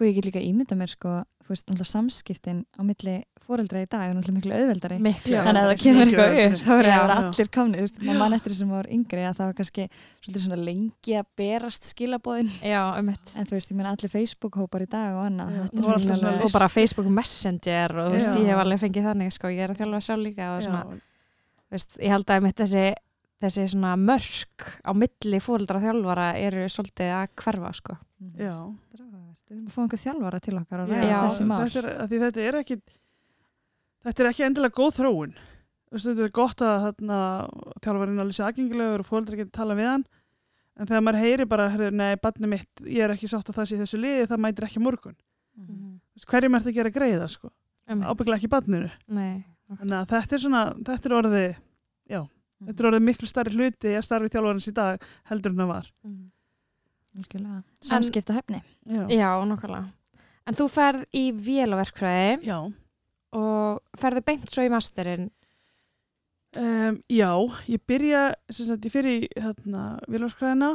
[0.03, 3.87] hví ég get líka ímynda mér sko, þú veist, náttúrulega samskiptin á milli fóreldra í
[3.89, 4.97] dag er náttúrulega miklu auðveldari.
[5.03, 5.35] Miklu.
[5.35, 8.53] Þannig að það kemur eitthvað upp þá verður allir komni þú veist, maður mann eftir
[8.53, 9.87] þessum ára yngri að það var kannski
[10.29, 14.89] svona lengi að berast skilabóðin Já, um en þú veist, ég meina allir Facebook-hópar í
[14.93, 19.09] dag og annað var Og bara Facebook Messenger og þú veist, ég hef alveg fengið
[19.09, 21.01] þannig, sko, ég er að þjálfa sjálf líka og svona,
[21.73, 22.85] veist, ég held að mitt þessi,
[23.43, 27.99] þessi svona mörk á milli fóreldra og þjálfara eru svolítið að hverfa, sko.
[28.39, 28.55] já.
[29.53, 29.59] Er.
[29.59, 31.57] Við þurfum að fá einhver þjálfara til okkar Já, ræða Já, þessi mál.
[31.63, 32.77] þetta er, að því þetta er ekki
[34.07, 35.35] þetta er ekki endilega góð þróun
[35.93, 37.17] Þú veist, þetta er gott að þarna,
[37.85, 40.05] þjálfarinn alveg sé aðgengilegur og fóldra getur tala við hann
[40.73, 43.75] en þegar maður heyri bara, nei, barni mitt ég er ekki sátt að það sé
[43.77, 45.17] í þessu liði, það mætir ekki á morgun
[45.53, 45.99] Mhm.
[46.01, 47.51] Þú veist, hverjum ert að gera greiða, sko
[47.85, 49.43] Um, ábygglega ekki barninu Nei.
[49.69, 51.55] þannig að þetta er svona, þetta er orðið
[52.09, 52.19] já,
[52.63, 55.89] þetta er orðið miklu starri hluti að starfi þjálfarins í dag heldur en það var
[56.07, 56.32] Algjörlega.
[57.83, 58.61] Samskipta hefni.
[58.85, 59.91] já, Já, nokkulega.
[60.47, 62.57] En þú ferð í vélaverkfræði já.
[63.33, 65.29] og ferðu beint svo í masterinn.
[66.53, 67.31] Um, já,
[67.65, 70.67] ég byrja sem sagt, ég fyrir í hérna, vilvarskræðina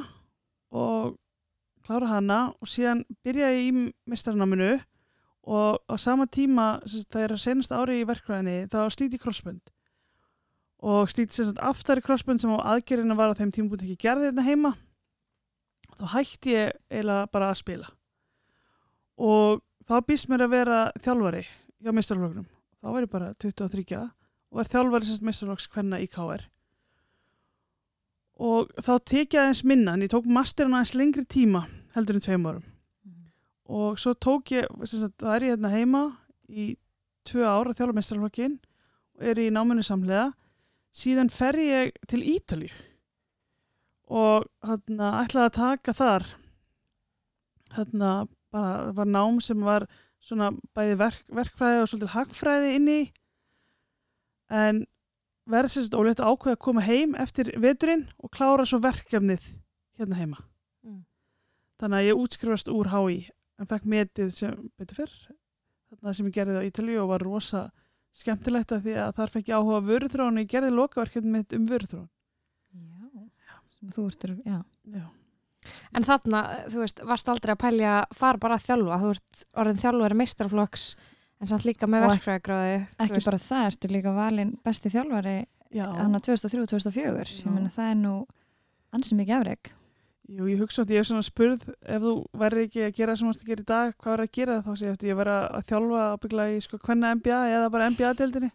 [0.74, 1.12] og
[1.86, 4.72] klára hana og síðan byrja ég í mestarnáminu
[5.48, 9.20] og á sama tíma sem sagt, það er að senast ári í verkfræðinni þá slíti
[9.22, 9.70] crossbund
[10.82, 14.32] og slíti sem sagt aftari crossbund sem á aðgerðina var á þeim tímabúti ekki gerði
[14.32, 14.74] þetta heima
[15.98, 17.88] þá hætti ég eiginlega bara að spila.
[19.18, 21.42] Og þá býst mér að vera þjálfari
[21.82, 22.46] hjá mestarfloknum
[22.78, 26.44] þá var ég bara 23 og er þjálfari sem mestarflokks hvenna í KR
[28.38, 31.64] og þá tekið aðeins minna en ég tók masterinn aðeins lengri tíma
[31.96, 32.66] heldur en tveim árum.
[33.68, 36.02] Og svo tók ég, sagt, það er ég hérna heima
[36.48, 36.68] í
[37.28, 38.54] tvö ár að þjálfa mestarflokkin
[39.18, 40.30] og er í náminu samlega
[40.94, 42.70] síðan fer ég til Ítalíu
[44.08, 46.26] og hérna ætlaði að taka þar
[47.76, 48.12] hérna
[48.52, 49.86] bara það var nám sem var
[50.24, 53.00] svona bæði verk, verkfræði og svolítið hagfræði inni
[54.48, 54.84] en
[55.48, 59.44] verði sem sagt ólétt að koma heim eftir veturinn og klára svo verkefnið
[60.00, 60.44] hérna heima
[60.78, 61.02] Mm.
[61.80, 63.16] þannig að ég útskrifast úr HÍ
[63.58, 65.14] en fekk metið sem betur fyrr
[65.90, 67.62] þarna sem ég gerði á Ítalíu og var rosa
[68.14, 71.52] skemmtilegt að því að þar fekk ég áhuga á vöruþróun og ég gerði lokaverkefni mitt
[71.56, 71.66] um.
[71.66, 72.08] Sem
[73.94, 74.58] þú ert, já.
[74.94, 75.06] Já.
[75.96, 78.98] En þarna, þú veist, varst aldrei að pælja fara bara að þjálfa.
[79.02, 80.84] Þú ert orðin þjálfari meistarflokks
[81.38, 82.76] en samt líka með Og verkfræðigráði.
[83.04, 85.38] Ekki bara það, ertu líka valinn besti þjálfari
[85.74, 85.86] Já.
[85.98, 87.26] hann á 2003-2004.
[87.26, 87.42] Já.
[87.44, 88.14] Ég meina það er nú
[88.96, 89.72] ansi mikið afreg.
[90.28, 93.24] Jú, ég hugsa að ég er svona spurð ef þú verður ekki að gera sem
[93.24, 95.16] þú varst að gera í dag hvað verður að gera þá sé ég eftir ég
[95.16, 98.50] verða að þjálfa ábygglega í sko hvenna NBA eða bara NBA-deldinni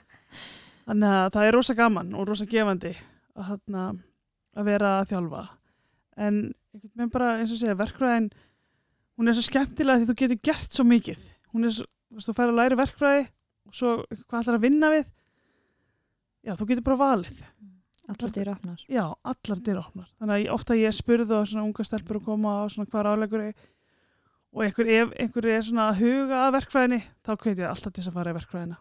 [0.86, 3.82] þannig að það er rosa gaman og rosa gefandi að, þarna,
[4.56, 5.42] að vera að þjálfa
[6.16, 6.40] en
[6.72, 8.30] einhvern veginn bara eins og segja verkfræðin
[9.18, 11.88] hún er svo skemmtilega því þú getur gert svo mikið hún er svo,
[12.18, 13.26] þú fær að læra verkfræði
[13.68, 15.04] og svo hvað ætlar að vinna við
[16.42, 17.44] já, þú getur bara valið
[18.12, 18.80] Allar dyr opnar.
[18.90, 20.08] Já, allar dyr opnar.
[20.18, 23.44] Þannig að ofta ég spurði og svona unga stelpur að koma og svona hvað ráleikur
[23.44, 23.52] er
[24.52, 28.02] og einhver, ef einhver er svona að huga að verkfræðinni, þá hveit ég alltaf til
[28.02, 28.76] þess að fara í verkfræðina.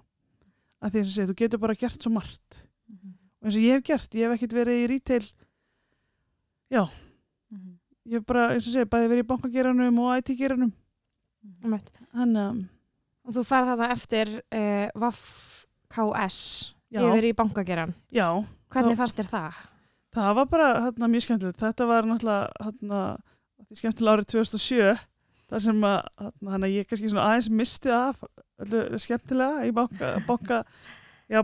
[0.82, 2.58] Að því að þú getur bara gert svo margt.
[2.92, 5.22] Og eins og ég hef gert, ég hef ekkert verið í retail,
[8.08, 10.72] ég hef bara, eins og segja, bæði verið í bankageranum og IT-geranum.
[11.64, 11.92] Einmitt.
[12.14, 12.62] Þannig að,
[13.22, 15.26] Og þú ferð þarna eftir uh, vaff
[15.94, 16.40] KS
[16.90, 17.04] Já.
[17.04, 17.94] yfir í bankageran.
[18.10, 18.28] Já,
[18.72, 19.60] Hvernig fannst þér það?
[20.16, 21.62] það var bara hérna, mjög skemmtilegt.
[21.62, 23.02] Þetta var náttúrulega hérna,
[23.68, 25.04] því skemmtilega árið 2007
[25.52, 26.00] þar sem að,
[26.50, 28.24] hérna, ég kannski svona aðeins misti af
[28.62, 30.62] öllu skemmtilega í banka, banka
[31.32, 31.42] já,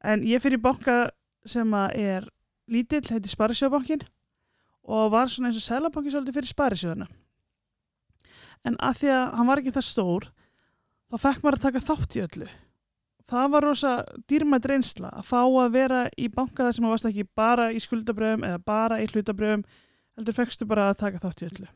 [0.00, 1.10] en ég fyrir banka
[1.48, 2.28] sem að er
[2.70, 4.06] lítill, heiti Sparisjóðbankin
[4.90, 7.10] og var svona eins og selabankin svolítið fyrir Sparisjóðuna
[8.66, 10.26] en að því að hann var ekki það stór
[11.10, 12.48] þá fekk maður að taka þátt í öllu.
[13.30, 13.92] Það var rosa
[14.30, 17.82] dýrmætt reynsla að fá að vera í banka þar sem maður varst ekki bara í
[17.82, 19.62] skuldabröfum eða bara í hlutabröfum
[20.18, 21.68] heldur fekkstu bara að taka þátt í öllu.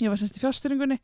[0.00, 1.00] Ég var semst í fjárstyringunni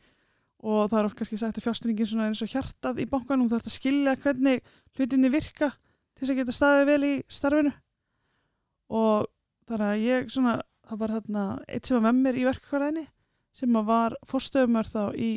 [0.66, 3.56] og það er oft kannski sagt að fjárstyringin svona eins og hjartað í bankanum þú
[3.56, 7.72] þarf að skilja hvernig hlutinni virka til þess að geta staðið vel í starfinu
[8.92, 9.28] og
[9.66, 13.06] þannig að ég svona það var hérna eitt sem var með mér í verkværæðinni
[13.56, 15.30] sem að var fórstöðumör þá í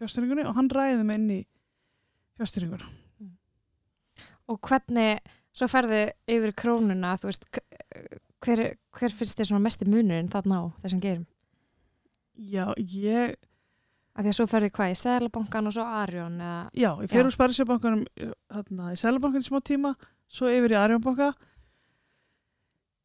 [0.00, 1.42] fjárstyringunni og hann ræði mig inn í
[2.40, 2.96] fjárstyringuna
[4.50, 5.20] Og hvernig,
[5.54, 7.44] svo ferðu yfir krónuna, þú veist,
[8.42, 8.62] hver,
[8.98, 11.28] hver finnst þér svona mesti munurinn þarna á þessum gerum?
[12.34, 13.36] Já, ég
[14.10, 16.62] Af því að svo ferðu hvað í Seðlabankan og svo Arjón eða...
[16.74, 18.00] Já, ég fer úr Sparisjóðbankanum
[18.50, 19.92] hérna, í Sælabankan í smá tíma
[20.30, 21.30] svo yfir í Arjónbanka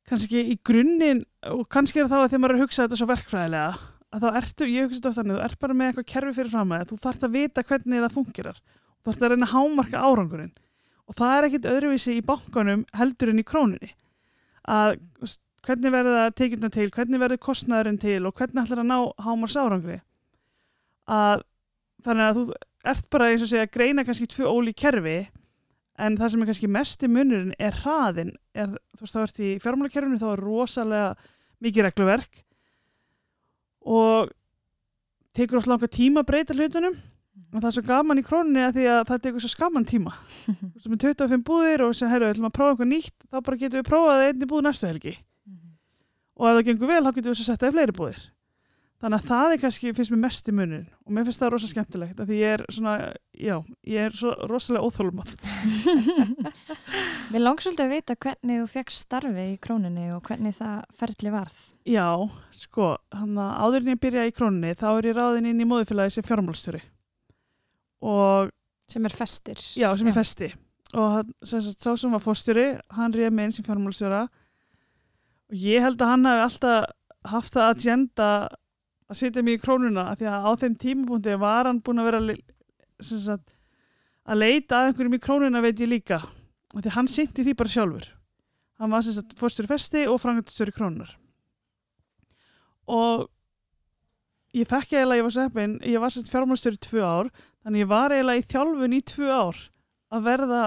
[0.09, 3.07] kannski í grunninn og kannski er það að þegar maður er að hugsa þetta svo
[3.09, 3.69] verkfræðilega
[4.15, 6.53] að þá ertu, ég hugsa þetta oft þannig þú ert bara með eitthvað kerfi fyrir
[6.53, 8.59] fram að þú þarft að vita hvernig það fungerar.
[9.01, 10.53] Þú þarft að reyna að hámarka árangurinn.
[11.05, 13.91] Og það er ekkit öðruvísi í bankanum heldur en í krónunni.
[14.65, 14.95] Að
[15.65, 19.57] hvernig verður það tekjurna til hvernig verður kostnæðurinn til og hvernig ætlar að ná hámars
[19.57, 19.97] árangri
[21.09, 21.45] að
[22.05, 22.43] þannig að þú
[22.91, 25.17] ert bara og segja að greina kannski tvö ólí kerfi
[25.95, 29.39] en það sem er kannski mest í munurinn er hraðin er, þú veist þá ert
[29.39, 31.11] í fjármálakerfinu þá er rosalega
[31.63, 32.41] mikið regluverk
[33.85, 34.33] og
[35.35, 36.97] tekur oft langa tíma að breyta hlutunum.
[37.55, 40.11] Og það er svo gaman í króninni að því að það tekur svo skaman tíma.
[40.45, 43.37] Þú veist með 25 búðir og sem herru, við ætlum að prófa eitthvað nýtt þá
[43.39, 45.13] bara getum við prófað einni búð næstu helgi.
[46.35, 48.23] Og ef það gengur vel þá getum við svo sett það í fleiri búðir
[49.05, 51.67] þannig að það er kannski, finnst mér mest í munin og mér finnst það rosa
[51.69, 52.93] skemmtilegt að því ég er svona,
[53.37, 55.35] já, ég er svo rosalega óþólumað
[57.31, 61.31] Mér langt svolítið að vita hvernig þú fegst starfi í króninni og hvernig það ferli
[61.33, 61.61] varð.
[61.89, 62.07] Já,
[62.53, 65.69] sko, hann að áður en ég byrja í króninni þá er ég ráðin inn í
[65.69, 66.81] móðufélagi sem fjármálstjóri
[68.05, 68.53] og
[68.89, 69.61] sem er festir.
[69.77, 70.51] já, sem er festi.
[70.95, 75.65] Og hann, sem sagt, sá sem var fórstjóri hann réð mig inn sem fjármálstjóra og
[75.65, 76.93] ég held að hann hafi alltaf
[77.25, 78.29] haft það agenda
[79.09, 82.09] að setja mig í krónuna af því að á þeim tímapunkti var hann búin að
[82.09, 82.37] vera
[83.05, 83.53] sagt,
[84.25, 87.53] að leita að einhverjum í krónuna veit ég líka af því að hann synti því
[87.59, 88.07] bara sjálfur.
[88.81, 91.13] Hann var sagt fórstjóri festi og frangandstjóri krónunar
[92.85, 93.29] og
[94.55, 97.31] ég fekk eiginlega, ég var svo heppin ég var sem sagt fjármálstjóri í tvö ár
[97.65, 99.61] þannig ég var eiginlega í þjálfun í tvö ár
[100.13, 100.61] að verða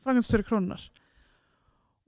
[0.00, 0.86] frangandstjóri krónunar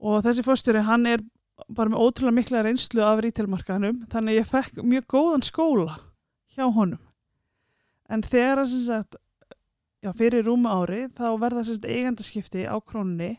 [0.03, 1.23] og þessi fórstjóri hann er
[1.69, 5.97] bara með ótrúlega mikla reynslu af rítelmarkaðanum þannig að ég fekk mjög góðan skóla
[6.55, 7.01] hjá honum.
[8.09, 9.17] En þegar að sagt
[10.03, 13.37] já, fyrir rúma ári þá verða sagt eigandaskipti á krónunni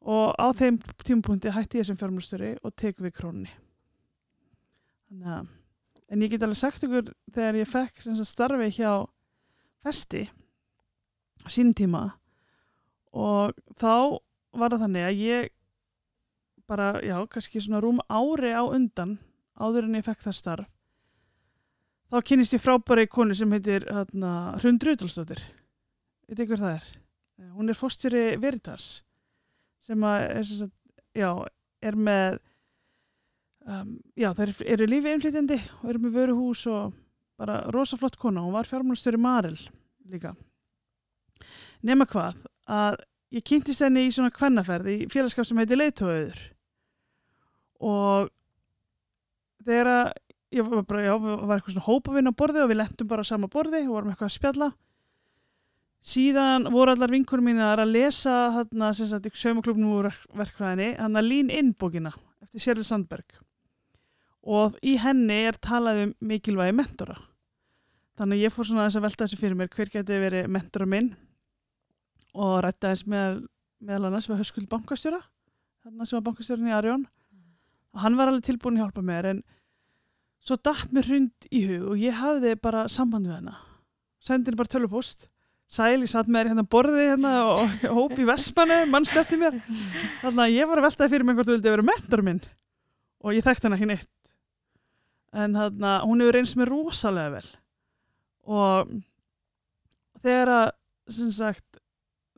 [0.00, 3.52] og á þeim tímapunkti hætti ég sem fjármálstjóri og tek við krónunni.
[5.10, 5.48] Þannig að
[6.10, 8.92] en ég get alveg sagt ykkur þegar ég fekk sagt starfi hjá
[9.84, 10.24] festi
[11.44, 12.02] á sínum tíma
[13.14, 14.18] og þá
[14.56, 15.50] var það þannig að ég
[16.70, 19.18] bara, já, kannski svona rúm ári á undan
[19.58, 20.70] áður en ég fekk það starf
[22.10, 25.42] þá kynist ég frábæri konu sem heitir hérna, Hrund Rudolfsdóttir
[26.30, 26.86] veit ykkur það er.
[27.56, 29.00] Hún er fórstjóri Veritas
[29.80, 30.50] sem að er,
[31.16, 31.30] já,
[31.82, 32.38] er með
[33.64, 36.96] um, já, það eru lífi innflytjandi og eru með vöruhús og
[37.40, 39.56] bara rosaflott kona, hún var fjármálstjóri Marel
[40.10, 40.34] líka.
[41.86, 42.98] Nema hvað, að
[43.32, 46.42] ég kynntist henni í svona kvennaferð í félagskap sem heiti Leitóauður
[47.80, 48.30] og
[49.66, 50.12] þegar að
[50.50, 53.30] ég var bara, já, var eitthvað svona hópavinn á borði og við lentum bara á
[53.30, 54.70] sama borði og varum eitthvað að spjalla.
[56.00, 59.32] Síðan voru allar vinkunum mínar að lesa þarna, sem sagt, í
[60.40, 63.36] verkfræðinni, hann að Lín inn bókina eftir Sérli Sandberg.
[64.40, 67.18] Og í henni er talað um mikilvægi mentora.
[68.16, 70.88] Þannig að ég fór svona þess að velta þessu fyrir mér hver geti verið mentora
[70.88, 71.12] minn?
[72.32, 73.44] Og rætta eins meðal,
[73.84, 75.20] meðal annars við höskuld bankastjóra
[75.84, 77.06] þarna sem var bankastjórin í Arjón
[77.94, 79.42] og hann var alveg tilbúin að hjálpa mér en
[80.40, 83.60] svo datt mér hund í hug og ég hafði bara samband við hennar
[84.20, 85.28] sendi henni bara tölvupost
[85.70, 89.60] sæl, ég satt með þér hérna borði hérna og hóp í Vespanu, mannst eftir mér?
[90.24, 92.40] Þannig að ég var að veltaði fyrir mig hvort þú vildi vera mentor minn.
[93.22, 94.34] Og ég þekkti hennar ekki neitt.
[95.30, 97.46] En hérna, hún hefur reynst mér rosalega vel.
[98.50, 98.90] Og
[100.24, 100.66] þegar að
[101.10, 101.80] sem sagt,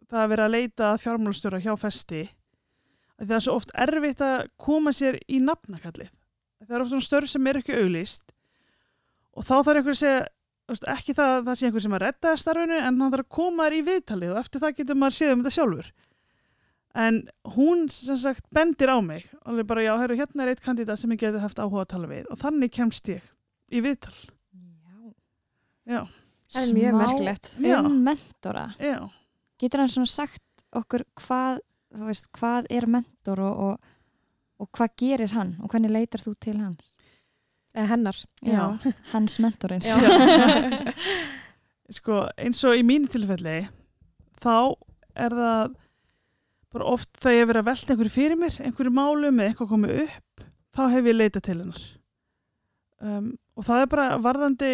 [0.09, 2.31] það að vera að leita að fjármálastjóra hjá festi að
[3.29, 6.13] það er svo oft erfitt að koma sér í nafnakallið.
[6.63, 8.33] Það er oft svona störf sem er ekki auglýst
[9.33, 12.33] og þá þarf einhver að segja ekki það að það sé einhver sem að redda
[12.39, 15.33] starfinu en hann þarf að koma þér í viðtalið og eftir það getur maður séð
[15.35, 15.93] um þetta sjálfur.
[17.03, 17.19] En
[17.57, 21.13] hún sem sagt bendir á mig alveg bara já, herru, hérna er eitt kandidat sem
[21.15, 22.27] ég geti haft áhuga að tala við.
[22.29, 23.25] Og þannig kemst ég
[23.73, 24.15] í viðtal.
[25.89, 26.05] Já,
[26.53, 26.99] Það er mjög.
[27.65, 27.79] Já.
[27.81, 28.65] um mentora.
[28.77, 28.99] Já,
[29.63, 33.93] getur hann svona sagt okkur hvað, veist, hvað er mentor og, og,
[34.63, 36.93] og hvað gerir hann og hvernig leitar þú til hans?
[37.73, 38.19] Eða hennar.
[38.45, 38.65] já,
[39.15, 39.89] hans mentorins.
[39.89, 40.93] Já.
[41.97, 43.63] sko eins og í mínu tilfelli
[44.43, 44.77] þá
[45.13, 45.75] er það
[46.73, 49.73] bara oft þegar ég hef verið að velta einhverju fyrir mér, einhverju málum eða eitthvað
[49.75, 51.83] komið upp, þá hef ég leitað til hennar.
[53.03, 53.27] Um,
[53.59, 54.71] og það er bara varðandi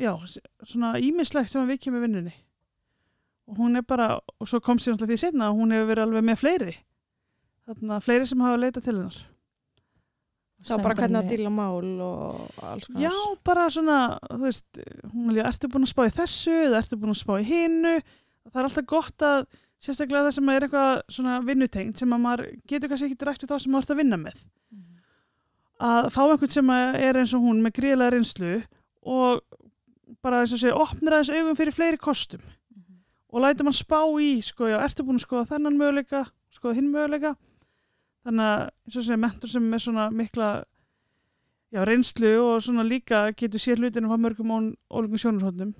[0.00, 0.12] já,
[0.64, 2.32] svona ímislegt sem að við kemur vinnunni
[3.58, 6.26] hún er bara, og svo kom sér náttúrulega því setna að hún hefur verið alveg
[6.28, 6.74] með fleiri
[7.68, 9.20] þarna fleiri sem hafa leitað til hennar
[10.62, 13.02] Þá bara hvernig að díla mál og alls konar.
[13.02, 13.98] Já, bara svona,
[14.30, 17.18] þú veist, hún er líka, ertu búin að spá í þessu eða ertu búin að
[17.18, 17.94] spá í hinnu?
[18.46, 19.42] Það er alltaf gott að,
[19.82, 23.56] sérstaklega það sem er eitthvað svona vinnutengt sem að maður getur kannski ekki við þá
[23.56, 24.44] sem maður ert að vinna með.
[25.82, 28.54] Að fá einhvern sem að er eins og hún með gríðlega reynslu
[29.02, 29.42] og
[30.22, 32.44] bara eins og segja, opnir aðeins augum fyrir fleiri kostum
[33.32, 36.92] og lætur mann spá í, sko, já, ertu búin að skoða þennan möguleika, skoða hinn
[36.92, 37.34] möguleika?
[38.26, 40.50] Þannig að eins og segja mentor sem er svona mikla
[41.72, 45.72] já, reynslu og svona líka getur sér hlutinu frá mörgum ólíkum sjónarhóttnum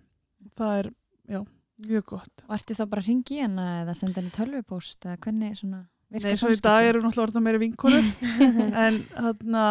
[0.58, 0.90] það er,
[1.30, 1.40] já,
[1.86, 2.44] mjög gott.
[2.48, 6.34] Og ertu þá bara að ringi hana eða senda henni tölvupóst eða hvernig svona Nei,
[6.36, 8.08] svo í dag erum náttúrulega orðin meira vinkonur.
[8.84, 9.62] En þarna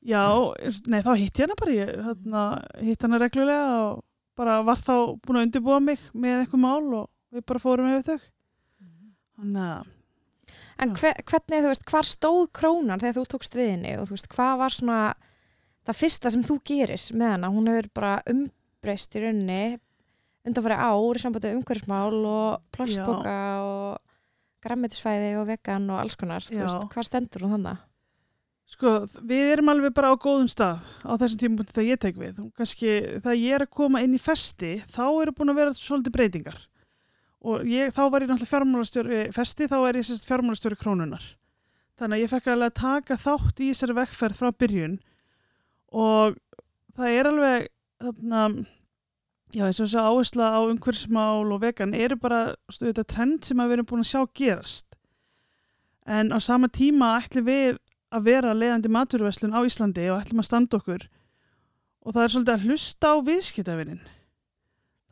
[0.00, 0.22] já,
[0.88, 2.44] nei, þá hitt ég hana bara ég þarna,
[2.86, 3.98] hitt hana reglulega og
[4.38, 4.94] bara var þá
[5.24, 8.30] búin að undirbúa mig með eitthvað mál og við bara fórum yfir þau
[9.38, 9.92] þannig að
[10.82, 14.16] En hver, hvernig, þú veist, hvar stóð krónan þegar þú tókst við henni og þú
[14.16, 14.98] veist, hvað var svona
[15.86, 17.50] það fyrsta sem þú gerir með hana?
[17.54, 19.60] Hún hefur bara umbreyst í rauninni
[20.44, 26.44] undanfæri ár í sambandi við umhverfismál og plastboka og grammetisfæði og vegan og alls konar.
[26.44, 26.64] Þú Já.
[26.66, 27.84] veist, hvað stendur hún þannig?
[28.74, 32.38] Sko, við erum alveg bara á góðum stað á þessum tímapunkti þegar ég tek við.
[32.42, 35.74] Og Kannski þegar ég er að koma inn í festi, þá eru búin að vera
[35.78, 36.56] svolítið breytingar.
[37.44, 41.28] Og ég, þá var ég náttúrulega fjármálastjóri festi, þá er ég sérst fjármálastjóri krónunar.
[42.00, 44.96] Þannig að ég fekk alveg að taka þátt í þessari vekkferð frá byrjun
[45.94, 46.38] og
[46.98, 47.68] það er alveg,
[48.02, 48.42] þarna,
[49.54, 53.46] já, eins og þess að áhersla á umhverfismál og vegan eru bara stuðið þetta trend
[53.46, 54.98] sem við erum búin að sjá gerast.
[56.10, 57.78] En á sama tíma ætlum við
[58.14, 61.06] að vera leiðandi maturverslun á Íslandi og ætlum að standa okkur.
[62.04, 64.04] Og það er svolítið að hlusta á viðskiptavinin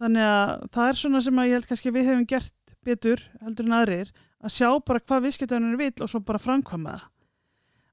[0.03, 3.69] þannig að það er svona sem að ég held kannski við hefum gert betur heldur
[3.69, 4.13] en aðrir
[4.43, 7.09] að sjá bara hvað viðskiptavinin vil og svo bara framkvæma það.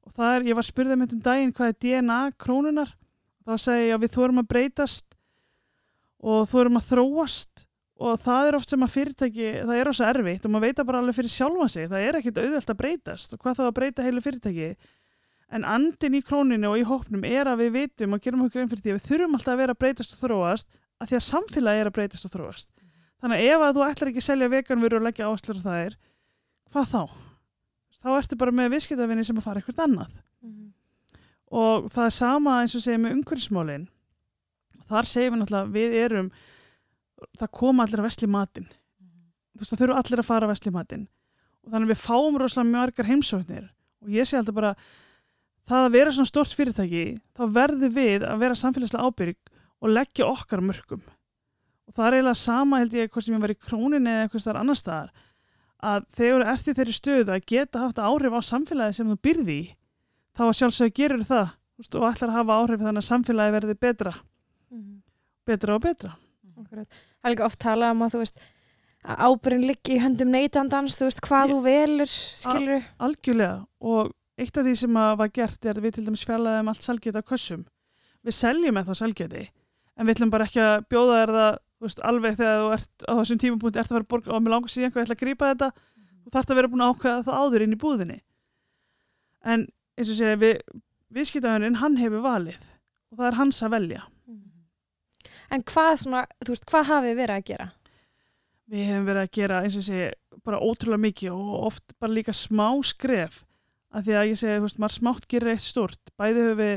[0.10, 2.94] Og það er, ég var spurðið mitt um daginn hvað er DNA krónunar
[3.46, 5.18] þá segi ég að við þórum að breytast
[6.20, 7.66] og þórum að þróast.
[8.00, 10.88] Og það er oft sem að fyrirtæki það er ós erfitt og maður veit það
[10.90, 11.90] bara alveg fyrir sjálfa sig.
[11.92, 14.70] Það er ekkit auðvelt að breytast og hvað þá að breyta heilu fyrirtæki
[15.56, 18.70] en andin í króninu og í hópnum er að við vitum og gerum okkur einn
[18.70, 21.26] fyrir því að við þurfum alltaf að vera að breytast og þróast að því að
[21.30, 22.70] samfélagi er að breytast og þróast.
[23.20, 25.98] Þannig að ef að þú ætlar ekki að selja veganvöru og leggja áslur á þær
[26.70, 27.04] hvað þá?
[28.00, 30.12] þá ertu bara með viðskiptavinni sem að fara eitthvað annað.
[31.50, 33.88] Og það er sama eins og segja með umhverfismálin.
[34.90, 36.30] Þar segjum við náttúrulega við erum
[37.40, 38.70] það koma allir að vesli matinn.
[38.70, 41.06] Þú veist það þurfa allir að fara að vesli matinn.
[41.66, 43.66] Og þannig að við fáum rosalega margar heimsóknir.
[44.06, 44.74] Og ég sé alltaf bara
[45.70, 47.04] það að vera svona stort fyrirtæki
[47.38, 51.04] þá verður við að vera samfélagslega ábyrg og leggja okkar mörgum
[51.90, 54.44] og það er eiginlega sama held ég hvort sem ég var í króninni eða eitthvað
[54.46, 55.12] staðar annar staðar
[55.90, 59.18] að þegar þú ert í þeirri stöðu að geta haft áhrif á samfélagi sem þú
[59.30, 59.60] byrði
[60.36, 61.48] þá að sjálfsög gerir það
[61.80, 64.12] veist, og ætlar að hafa áhrif þannig að samfélagi verði betra.
[65.48, 66.12] Betra og betra.
[66.60, 66.88] Akkurat.
[66.92, 68.42] Það er líka oft talað um að þú veist
[69.10, 72.12] að ábyrðin liggi í höndum neytandans, þú veist hvað Ég- þú velur,
[72.44, 73.56] skilur algjörlega.
[73.80, 76.86] Og eitt af því sem að var gert er að við til dæmis fjallaðum allt
[76.86, 77.66] salgeti á kössum.
[78.26, 79.44] Við seljum eða þá salgeti
[80.00, 83.14] en við ætlum bara ekki að bjóða þér það veist, alveg þegar þú ert á
[83.20, 85.24] þessum tímapunkti ert að fara að borga og mér langar síðan hvað ég ætla að
[85.24, 88.20] grípa þetta þú þarft að vera búin að ákveða það áður inn í búðinni.
[89.44, 89.66] En
[90.00, 90.62] eins og segja við,
[91.16, 92.64] viðskiptafjörnin hann hefur valið
[93.12, 94.06] og það er hans að velja.
[95.50, 97.70] En hvað svona, veist, hvað hafið verið að gera?
[98.70, 100.10] við hefum verið að gera eins og segja
[100.46, 103.42] bara ótrúlega mikið og oft bara líka smá skref
[103.90, 106.76] að því að ég segi, þú veist, maður smátt gerir eitt stort bæði höfum við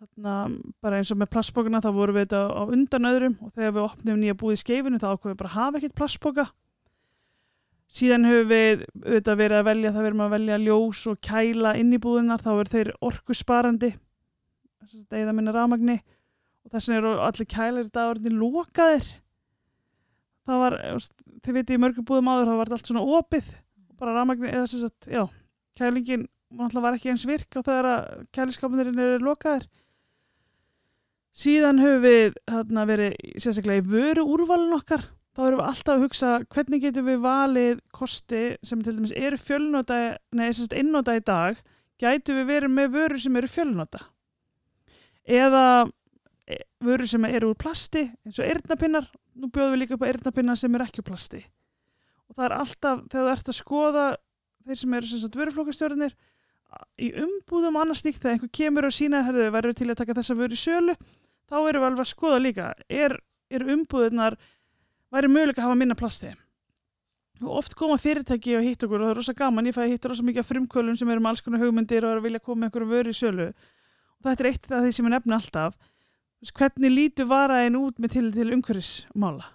[0.00, 0.34] þarna,
[0.80, 3.86] bara eins og með plastbókina þá vorum við þetta á undan öðrum og þegar við
[3.86, 6.46] opnum nýja búið í skeifinu þá ákveðum við bara að hafa ekkert plastbóka
[7.90, 11.90] síðan höfum við auðvitað verið að velja það verðum að velja ljós og kæla inn
[11.96, 13.90] í búðunar þá er þeir orkusparandi
[15.10, 15.98] eða minna rafmagni.
[16.64, 19.08] Og þess vegna eru allir kælar í dagurinn lokaðir.
[20.46, 20.76] Það var,
[21.44, 23.52] þið veitir í mörgum búðum áður það var allt svona opið.
[24.00, 25.22] Bara rafmagni eða þess að, já,
[25.80, 29.68] kælingin var ekki eins virk á þegar kæliskapunirinn eru lokaðir.
[31.30, 35.04] Síðan höfum við hérna, verið sérstaklega í vöru úrvalin okkar
[35.36, 39.38] þá erum við alltaf að hugsa hvernig getum við valið kosti sem til dæmis eru
[39.38, 39.98] fjölnota
[40.34, 41.60] neða þess að innota í dag
[42.02, 44.02] gætu við verið með vöru sem eru fjölnota?
[45.22, 45.64] Eða
[46.50, 49.06] e, vöru sem eru úr plasti eins og erðnapinnar
[49.38, 51.44] nú bjóðum við líka upp á erðnapinnar sem eru ekki úr plasti.
[52.26, 54.06] Og það er alltaf þegar þú ert að skoða
[54.70, 56.14] þeir sem eru vöruflókastjórnir
[57.02, 60.16] í umbúðum og annars líkt þegar einhver kemur og sína herðu verður til að taka
[60.20, 60.94] þessa vöru í sölu
[61.50, 63.16] þá erum við alveg að skoða líka er,
[63.50, 64.36] er umbúðunar
[65.10, 66.30] væri möguleika að hafa minna plasti.
[67.40, 69.94] Og oft koma fyrirtæki og hitt okkur og það er rosa gaman, ég fæ að
[69.94, 72.60] hitta rosa mikið frumkvölum sem eru með alls konar hugmyndir og er að vilja koma
[72.60, 73.46] með einhverju vöru í sölu.
[74.20, 75.80] Og þetta er eitt af því sem ég nefna alltaf
[76.56, 79.48] hvernig lítu varaðin út með til, til umhverfismála?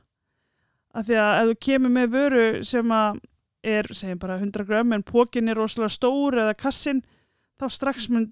[0.95, 3.22] Af því að ef þú kemur með vöru sem að
[3.66, 7.01] er, segjum bara 100 grömm en pókin er rosalega stór eða kassin
[7.59, 8.30] þá strax mun,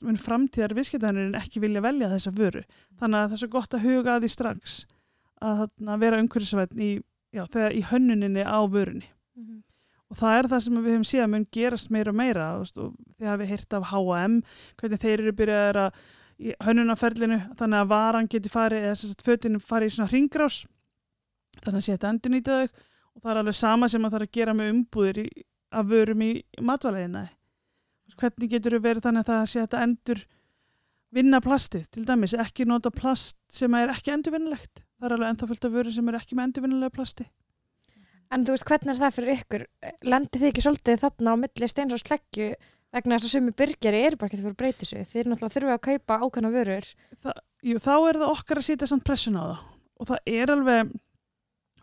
[0.00, 2.64] mun framtíðar viðskiptænirinn ekki vilja velja þessa vöru.
[3.00, 4.78] Þannig að það er svo gott að huga að því strax
[5.44, 6.90] að, að vera umhverfisvætn í,
[7.34, 9.08] í hönnuninni á vörunni.
[9.34, 9.62] Mm -hmm.
[10.10, 12.66] og það er það sem við hefum síðan mun gerast meira og meira og
[13.18, 14.36] því að við heirt af H&M
[14.78, 16.04] hvernig þeir eru byrjað að
[16.38, 20.64] í hönnunarferlinu þannig að varan geti farið eða þess að fötinu farið í svona ringrás
[21.62, 22.82] þannig að setja endur nýtið þau
[23.14, 25.28] og það er alveg sama sem maður þarf að gera með umbúðir í,
[25.74, 27.26] af vörum í matvæleginna
[28.14, 30.24] hvernig getur þau verið þannig að það sé að þetta endur
[31.14, 32.34] vinna plastið, til dæmis?
[32.38, 36.10] Ekki nota plast sem er ekki endurvinnilegt það er alveg ennþá fullt af vöru sem
[36.10, 37.26] er ekki með endurvinnilega plasti.
[38.32, 39.64] En þú veist, hvernig er það fyrir ykkur?
[40.08, 42.48] Lendir þið ekki svolítið þarna á milli steins og sleggju
[42.94, 45.74] vegna þess að sumi byrgjari eru bara ekki fyrir að breyti sig þið náttúrulega þurfið
[45.74, 46.88] að kaupa ákvæmna vörur.
[47.20, 49.60] Það, Jú, þá er það okkar að sýta samt pressun á það.
[49.94, 50.94] Og það er alveg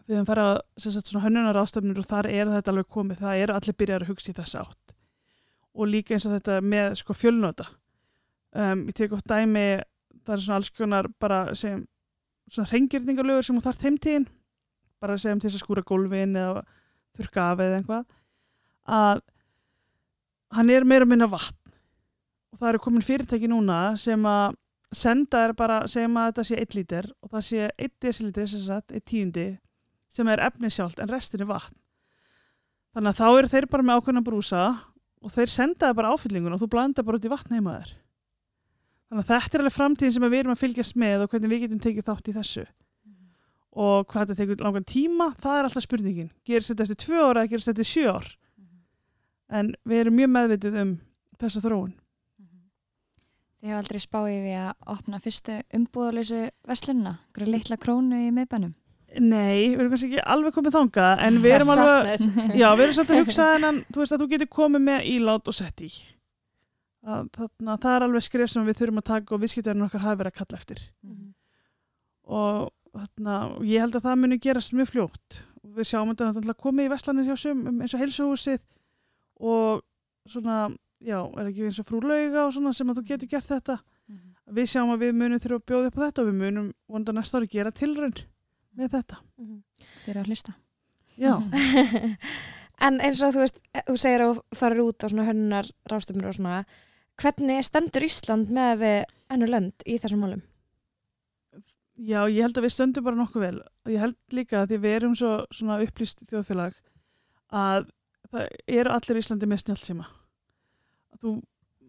[0.08, 4.06] við höfum farað hönnunar ástöfnir og þar er þetta alveg komið, það er allir byrjar
[4.06, 4.96] að hugsa í þess átt.
[5.78, 7.68] Og líka eins og þetta með sko, fjölnota.
[8.52, 9.80] Um, ég tek oft dæmi
[10.26, 11.84] það er svona alls konar bara sem
[12.52, 14.28] svona reyngjörningarlögur sem þú þarf þeimtíðin
[15.02, 16.64] bara segjum til þess að skúra gólfin eða
[17.18, 18.04] þurka af eða einhvað
[18.92, 19.24] að
[20.58, 21.58] hann er meira minna vatn.
[22.52, 24.58] Og það eru komin fyrirtæki núna sem að
[24.92, 28.74] senda er bara, segjum að þetta sé 1 lítir og það sé 1 desilítri, þess
[28.76, 29.46] að 1 tíundi
[30.12, 31.78] sem er efni sjálft en restin er vatn
[32.96, 34.64] þannig að þá eru þeir bara með ákveðna brúsa
[35.22, 37.94] og þeir sendaði bara áfyllingun og þú blanda bara út í vatn heima þér
[39.12, 41.64] þannig að þetta er alveg framtíðin sem við erum að fylgjast með og hvernig við
[41.66, 43.16] getum tekið þátt í þessu mm.
[43.86, 47.44] og hvað þetta tekur langan tíma það er alltaf spurningin, gerist þetta eftir tvö ára
[47.44, 48.70] eða gerist þetta eftir sjö ár mm.
[49.60, 50.94] en við erum mjög meðvitið um
[51.44, 52.52] þessa þróun mm.
[53.62, 58.76] Þið hefur aldrei spáið við að opna fyrstu umbúðalösu veslunna, hverju litla krónu í meðbænum
[59.20, 62.22] Nei, við erum kannski ekki alveg komið þanga en við erum alveg
[62.62, 65.52] já, við erum svolítið að hugsa en þú veist að þú getur komið með ílát
[65.52, 65.90] og sett í.
[67.02, 70.22] Að, þarna, það er alveg skrif sem við þurfum að taka og viðskiptarinn okkar hafi
[70.22, 70.84] verið að kalla eftir.
[71.04, 71.30] Mm -hmm.
[72.40, 73.38] og þarna,
[73.68, 75.44] ég held að það muni gerast mjög fljótt.
[75.62, 78.62] Við sjáum þetta náttúrulega komið í Vestlandir hjá sum eins og heilsuhúsið
[79.40, 79.82] og
[80.26, 80.72] svona,
[81.04, 83.80] já, er ekki eins og frúlauga og svona sem að þú getur gert þetta.
[84.08, 84.54] Mm -hmm.
[84.56, 87.12] við sjáum að við munum þurfum að bjóða upp á þetta og við munum vonda
[87.12, 88.24] næsta ári gera tilrönd
[88.78, 89.20] með þetta.
[89.38, 89.90] Mm -hmm.
[90.04, 90.54] Þeir eru að hlusta.
[91.18, 91.34] Já.
[92.82, 96.32] En eins og þú veist, þú segir að þú farir út á svona hönnar rástumur
[96.32, 96.64] og svona
[97.22, 100.42] hvernig stendur Ísland með við ennur lönd í þessum málum?
[101.94, 103.62] Já, ég held að við stöndum bara nokkuð vel.
[103.86, 106.74] Ég held líka að því við erum svo svona upplýst þjóðfélag
[107.54, 107.86] að
[108.32, 108.48] það
[108.80, 110.08] eru allir Íslandi með snjálfsíma
[111.22, 111.38] þú,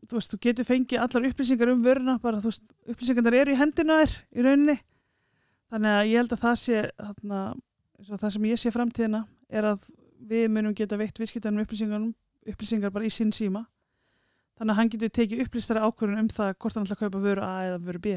[0.09, 3.59] þú veist, þú getur fengið allar upplýsingar um vöruna bara, þú veist, upplýsingar eru í
[3.59, 4.79] hendina þér í rauninni
[5.73, 7.43] Þannig að ég held að það sé þarna,
[8.11, 9.87] það sem ég sé framtíðina er að
[10.29, 13.65] við munum geta veitt viðskiptanum upplýsingar bara í sinn síma.
[14.59, 17.47] Þannig að hann getur tekið upplýstari ákvörðun um það hvort hann ætla að kaupa vöru
[17.47, 18.17] A eða vöru B.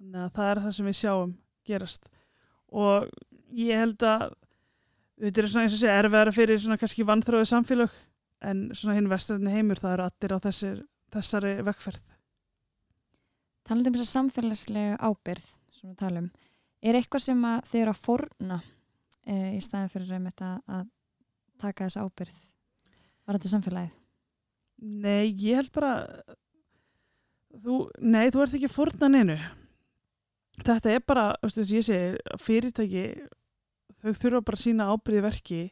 [0.00, 1.34] Þannig að það er það sem við sjáum
[1.70, 2.10] gerast.
[2.72, 3.06] Og
[3.54, 4.26] ég held að
[5.22, 7.94] þetta er svona eins og segja erfiðara fyrir svona kannski vannþróðu samfélag
[8.42, 10.78] en svona hinn vesturinn heimur það eru allir á þessir,
[11.14, 12.02] þessari vekkferð
[13.62, 15.50] Talandum þess að samfélagslega ábyrð
[15.82, 16.30] sem við talum
[16.82, 18.60] er eitthvað sem þið eru að forna
[19.26, 20.86] e, í staðin fyrir þetta að
[21.62, 22.38] taka þess ábyrð
[23.26, 23.98] var þetta samfélagið?
[24.82, 25.92] Nei, ég held bara
[27.62, 29.36] þú, nei, þú ert ekki að fórna neinu.
[30.62, 33.04] Þetta er bara, þess að ég segi fyrirtæki,
[34.02, 35.62] þau þurfa bara að sína ábyrði verki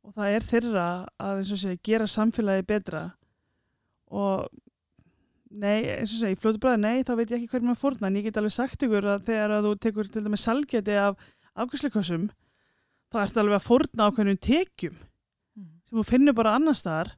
[0.00, 0.86] og það er þeirra
[1.20, 3.04] að segi, gera samfélagi betra.
[4.10, 4.48] Og
[5.50, 8.18] nei, eins og segi, fljótu bræði, nei, þá veit ég ekki hverjum að fórna, en
[8.20, 11.18] ég get alveg sagt ykkur að þegar að þú tekur til dæmis salgeti af
[11.58, 12.28] afgjörsleikossum,
[13.10, 14.98] þá ertu alveg að fórna á hvernig tekjum
[15.90, 17.16] sem þú finnur bara annar staðar.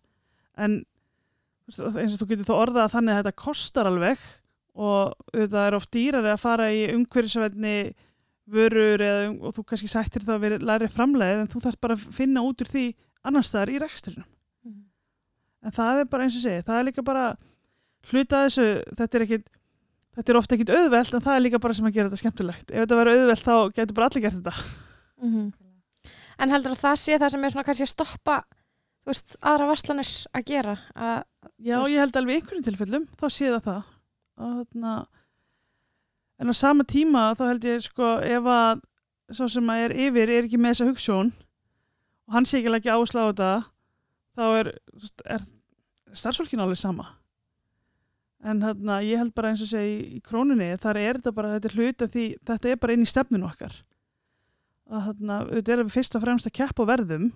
[0.56, 0.80] En
[1.68, 4.24] eins og þú getur þá orðað að þannig að þetta kostar alveg
[4.72, 7.76] og þetta er oft dýrari að fara í umhverfisvætni
[8.52, 11.96] vörur eða, og þú kannski sættir það að vera læri framlegið en þú þarf bara
[11.98, 12.86] að finna út úr því
[13.28, 14.28] annar staðar í rekstrinum.
[15.62, 17.26] En það er bara eins og segi, það er líka bara
[18.10, 18.66] hluta þessu,
[18.98, 19.44] þetta er ekkit
[20.16, 22.70] þetta er ofta ekkit auðvelt en það er líka bara sem að gera þetta skemmtilegt,
[22.72, 24.56] ef þetta verður auðvelt þá getur bara allir gert þetta
[25.22, 25.52] Mhm.
[26.42, 28.36] En heldur að það sé það sem er svona kannski að stoppa
[29.06, 31.22] veist, aðra verslanir að gera að,
[31.62, 33.82] Já, veist- ég held alveg í einhverjum tilfellum, þá sé það það.
[34.42, 34.94] Og, þarna,
[36.40, 38.80] en á sama tíma þá held ég sko ef að
[39.32, 41.32] svo sem að er yfir er ekki með þessa hugssjón
[42.26, 43.52] og hann sé ekki að leggja áslá á þetta,
[44.36, 44.72] þá er,
[45.36, 45.46] er
[46.18, 47.06] starfsfólkinu alveg sama.
[48.42, 51.68] En þarna, ég held bara eins og segi í krónunni, þar er þetta bara, þetta
[51.68, 53.76] er hluta því, þetta er bara inn í stefnun okkar.
[54.90, 57.28] Og þarna, þetta er fyrst og fremst að keppa verðum,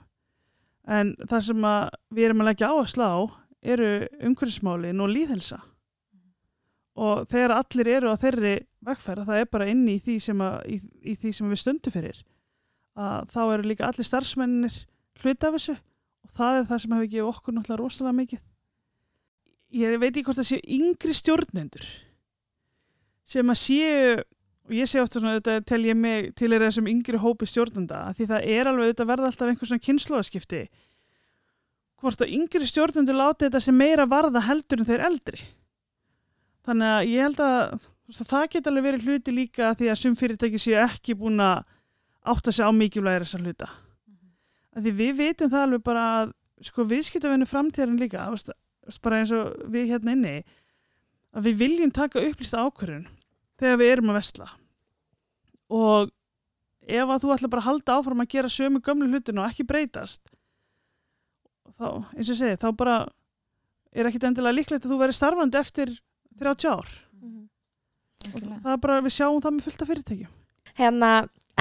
[0.86, 1.84] en það sem að
[2.14, 2.76] við erum að leggja á
[3.66, 3.90] eru
[4.22, 5.58] umhverfismálin og líðhelsa
[6.96, 8.54] og þegar allir eru á þeirri
[8.86, 10.76] vegferð það er bara inn í því sem, að, í,
[11.12, 12.20] í því sem við stöndum fyrir
[12.96, 14.78] að þá eru líka allir starfsmennir
[15.20, 18.44] hluti af þessu og það er það sem hefur gefið okkur náttúrulega rosalega mikið
[19.76, 21.86] ég veit ekki hvort það séu yngri stjórnendur
[23.26, 24.16] sem að séu
[24.66, 28.00] og ég sé ofta svona, auðvitað tel ég mig til er þessum yngri hópi stjórnenda
[28.16, 30.62] því það er alveg auðvitað verða alltaf einhver svona kynnslóðaskipti
[32.02, 35.40] hvort að yngri stjórnendur láti þetta sem meira varða heldur en þeir eldri.
[36.66, 37.86] Þannig að ég held að,
[38.18, 41.62] það geti alveg verið hluti líka því að sum fyrirtæki séu ekki búin að
[42.26, 43.70] átta sig á mikilvægir þessar hluta.
[44.76, 46.34] Af því við vitum það alveg bara að
[46.66, 48.26] sko viðskiptavennu framtíðarinn líka
[49.02, 50.36] bara eins og við hérna inni
[51.36, 53.08] að við viljum taka upplýsta ákvörðun
[53.60, 54.48] þegar við erum að vesla
[55.76, 56.12] og
[56.86, 59.66] ef að þú ætla bara að halda áfram að gera sömu gömlu hlutinu og ekki
[59.66, 60.30] breytast
[61.76, 62.96] þá, eins og ég segi, þá bara
[63.96, 65.92] er ekkit endilega líklegt að þú verið starfandi eftir
[66.38, 68.60] 30 ár og Algjörlega.
[68.62, 70.32] það er bara, við sjáum það með fullta fyrirtækjum
[70.76, 71.10] hérna,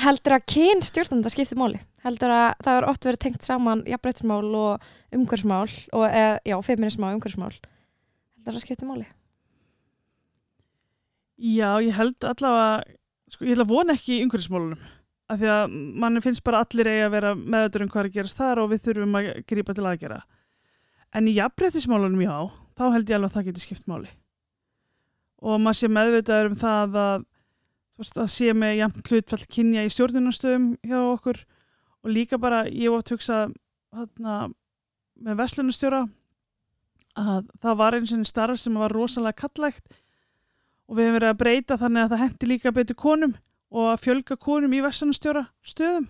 [0.04, 1.82] heldur að kyn stjórnanda skiptir máli?
[2.06, 7.14] Heldur að það er oft verið tengt saman jafnbreytismál og umhverfsmál og, eða, já, feminismál
[7.14, 9.08] og umhverfsmál heldur að það skiptir máli?
[11.36, 12.86] Já, ég held allavega
[13.34, 14.86] sko, ég ætla að vona ekki í umhverfismálunum
[15.26, 18.18] af því að manni finnst bara allir eigi að vera meðutur um hvað er að
[18.20, 20.20] gerast þar og við þurfum að grípa til aðgera
[21.16, 22.36] en í jafnbreytismálunum já,
[22.76, 24.12] þá held ég alveg að það geti skipt máli.
[25.46, 27.26] Og maður sé meðvitaður um það að
[27.96, 31.42] þú veist, að sé með jafn hlutfall kynja í stjórnunastöðum hjá okkur
[32.06, 33.56] og líka bara, ég oft hugsað
[33.96, 34.52] þarna,
[35.26, 36.04] með verslunastjóra
[37.16, 39.96] að það var eins og starf sem var rosalega kallægt
[40.86, 43.34] og við hefum verið að breyta þannig að það hendi líka betur konum
[43.74, 46.06] og að fjölga konum í verslunastjóra stöðum.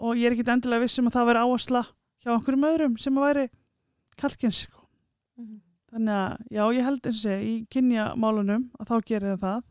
[0.00, 1.82] Og ég er ekkit endilega viss um að það væri áhersla
[2.22, 3.46] hjá okkurum öðrum sem að væri
[4.16, 4.82] kalkins sko.
[5.92, 9.40] þannig að já ég held eins og segja í kynjamálunum að þá gerir það.
[9.40, 9.62] Það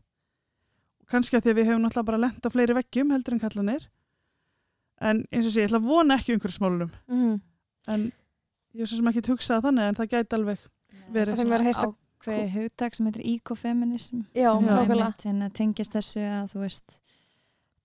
[1.05, 3.41] og kannski að því að við hefum náttúrulega bara lent á fleiri veggjum heldur en
[3.43, 3.83] kallanir
[5.09, 7.39] en eins og segja ég ætla að vona ekki umhverfismálunum Mm -hmm.
[7.93, 8.11] en
[8.75, 10.59] ég er svo sem ekki hugsað þannig en það gæti alveg
[11.13, 15.13] verið Þeim verið heyrst að- ákveði hugtak sem heitir ecofeminism Já, sem er nákvæmlega.
[15.25, 17.01] einmitt tengist þessu að þú veist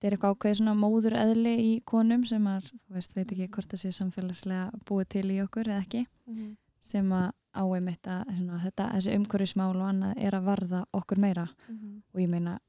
[0.01, 3.47] þetta er eitthvað ákveði svona móður eðli í konum sem að, þú veist, veit ekki
[3.49, 6.55] hvort það sé samfélagslega búið til í okkur eða ekki Mhm.
[6.81, 11.49] sem að áeimitt að svona, þetta, þessi umhverfismál og annað er að varða okkur meira
[11.69, 12.01] Mhm.
[12.15, 12.59] og ég meina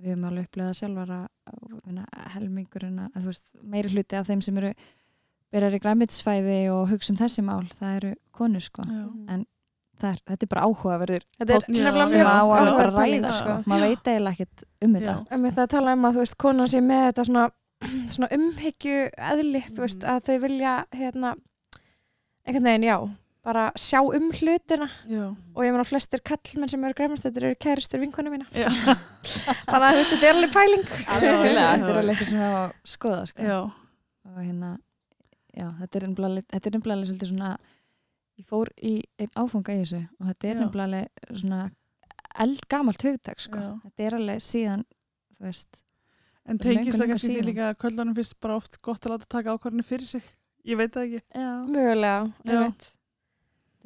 [0.00, 1.28] við höfum alveg upplegað sjálfar að, að
[2.34, 4.72] helmingurinn að, þú veist, meiri hluti af þeim sem eru
[5.52, 9.04] byrjar í græmitisfæði og hugsa um þessi mál, það eru konur sko Já.
[9.98, 11.24] það er, þetta er bara áhugaverður
[11.56, 13.38] er sem á að bara ræða sko.
[13.38, 13.70] sko.
[13.70, 15.26] maður veit eiginlega ekkert um þetta Já.
[15.30, 17.46] En með það að tala um að þú veist, konan sé með þetta svona,
[18.14, 18.98] svona umhyggju
[19.32, 20.10] eðli, þú veist, Mhm.
[20.12, 21.34] að þau vilja hérna,
[22.46, 22.96] einhvern veginn, já,
[23.48, 25.24] bara sjá um hlutina Já.
[25.32, 28.44] og ég meina flestir kallmenn sem eru græmastættir eru kæristur vinkonu mína.
[28.52, 28.68] Já.
[29.70, 30.84] Þannig að þetta er alveg pæling.
[30.92, 33.48] Þetta er alveg eitthvað sem við á að skoða sko.
[33.48, 33.58] Já.
[34.28, 34.74] og hérna
[35.56, 37.52] já, þetta er er alveg svolítið svona
[38.38, 41.62] ég fór í einn áfanga í þessu og þetta er alveg svona
[42.38, 43.64] eldgamalt hugtak sko.
[43.86, 44.84] Þetta er alveg síðan
[45.38, 45.84] þú veist,
[46.48, 49.56] En tengist það kannski því líka að köllunum finnst bara oft gott að láta taka
[49.56, 50.28] ákvarðinu fyrir sig.
[50.68, 51.20] Ég veit það ekki.
[51.34, 52.52] já, Mögulega, Já.
[52.52, 52.88] ég veit.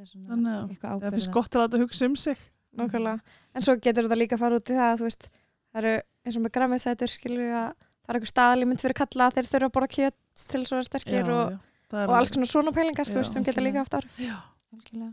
[0.02, 2.38] Þetta er svona Þannig að eitthvað það finnst ábyrða gott að láta hugsa um sig.
[2.72, 3.20] nákvæmlega.
[3.54, 5.26] En svo getur þetta líka að fara út í það að þú veist,
[5.72, 9.30] það eru eins og með græmiðsætur skilur við að það er eitthvað staðalímynd fyrir kalla
[9.36, 11.58] þeir þurfa að borða kjöt til vera sterkir og, já,
[11.92, 14.16] það er og alls konar svona pælingar þú Já, veist sem geta líka haft áhrif.
[14.18, 14.36] Já,
[14.72, 15.12] algjörlega.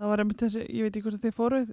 [0.00, 1.72] Það var einmitt þessi, ég veit ekki hvort þið fóruð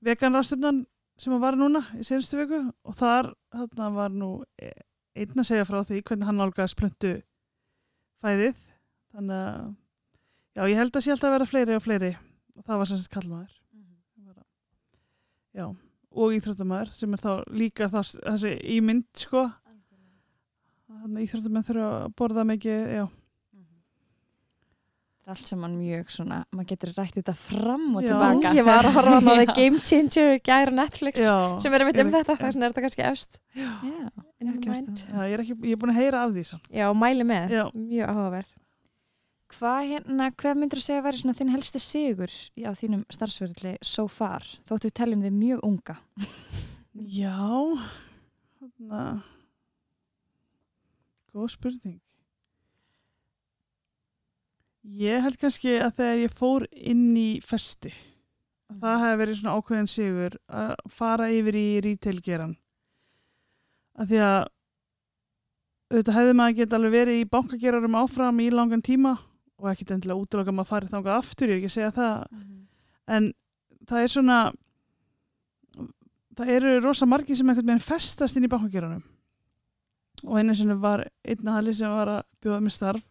[0.00, 0.84] veganrástöfnan
[1.20, 4.30] sem var núna í senstu viku og þar þarna var nú
[4.62, 4.72] e-
[5.20, 7.12] einn að segja frá því hvernig hann nálgast plöntu
[8.24, 8.56] fæðið.
[9.12, 9.74] Þannig að
[10.60, 12.12] já, ég held að sé alltaf að vera fleiri og fleiri.
[12.60, 13.56] Og það var sem sagt kallmaður
[15.56, 15.64] já,
[16.14, 19.46] og íþróttamæður sem er þá líka þá, þessi ímynd sko.
[20.90, 23.06] Þannig að íþróttamenn þurfa að borða mikið já,
[25.20, 28.08] Það er allt saman mjög svona, maður getur rætt þetta fram og Já.
[28.08, 28.52] tilbaka.
[28.56, 29.52] ég var að horfa á The Já.
[29.58, 31.34] Game Changer gæra Netflix já.
[31.62, 33.38] sem er einmitt um Ég- þetta þess vegna er þetta kannski efst.
[33.54, 35.04] Já, það.
[35.12, 36.66] Já, ég er, ekki, ég er búin að heyra af því samt.
[36.74, 37.62] já, mæli með, Já.
[37.76, 38.50] mjög áhugaverð
[39.50, 44.04] Hvað hérna, hvað myndur þú segja að svona þinn helsti sigur á þínum starfsverðli so
[44.06, 45.96] far, þóttu við teljum þig mjög unga?
[47.20, 47.34] Já,
[48.60, 49.00] þarna,
[51.34, 51.98] góð spurning.
[55.00, 57.90] Ég held kannski að þegar ég fór inn í festi,
[58.70, 62.54] það hefði verið svona ákveðin sigur að fara yfir í retail-geran.
[63.98, 64.38] Að því að
[65.90, 69.16] auðvitað hefði maður geta alveg verið í bankagerarum áfram í langan tíma
[69.60, 72.42] og ekkit endilega útloka maður farið þangað aftur, ég er ekki að segja það,
[73.16, 73.30] en
[73.90, 74.40] það er svona
[76.40, 79.02] það eru rosa margir sem einhvern veginn festast inn í bankageranum
[80.26, 83.04] og einu sinni var einn aðli sem var að bjóða mér starf.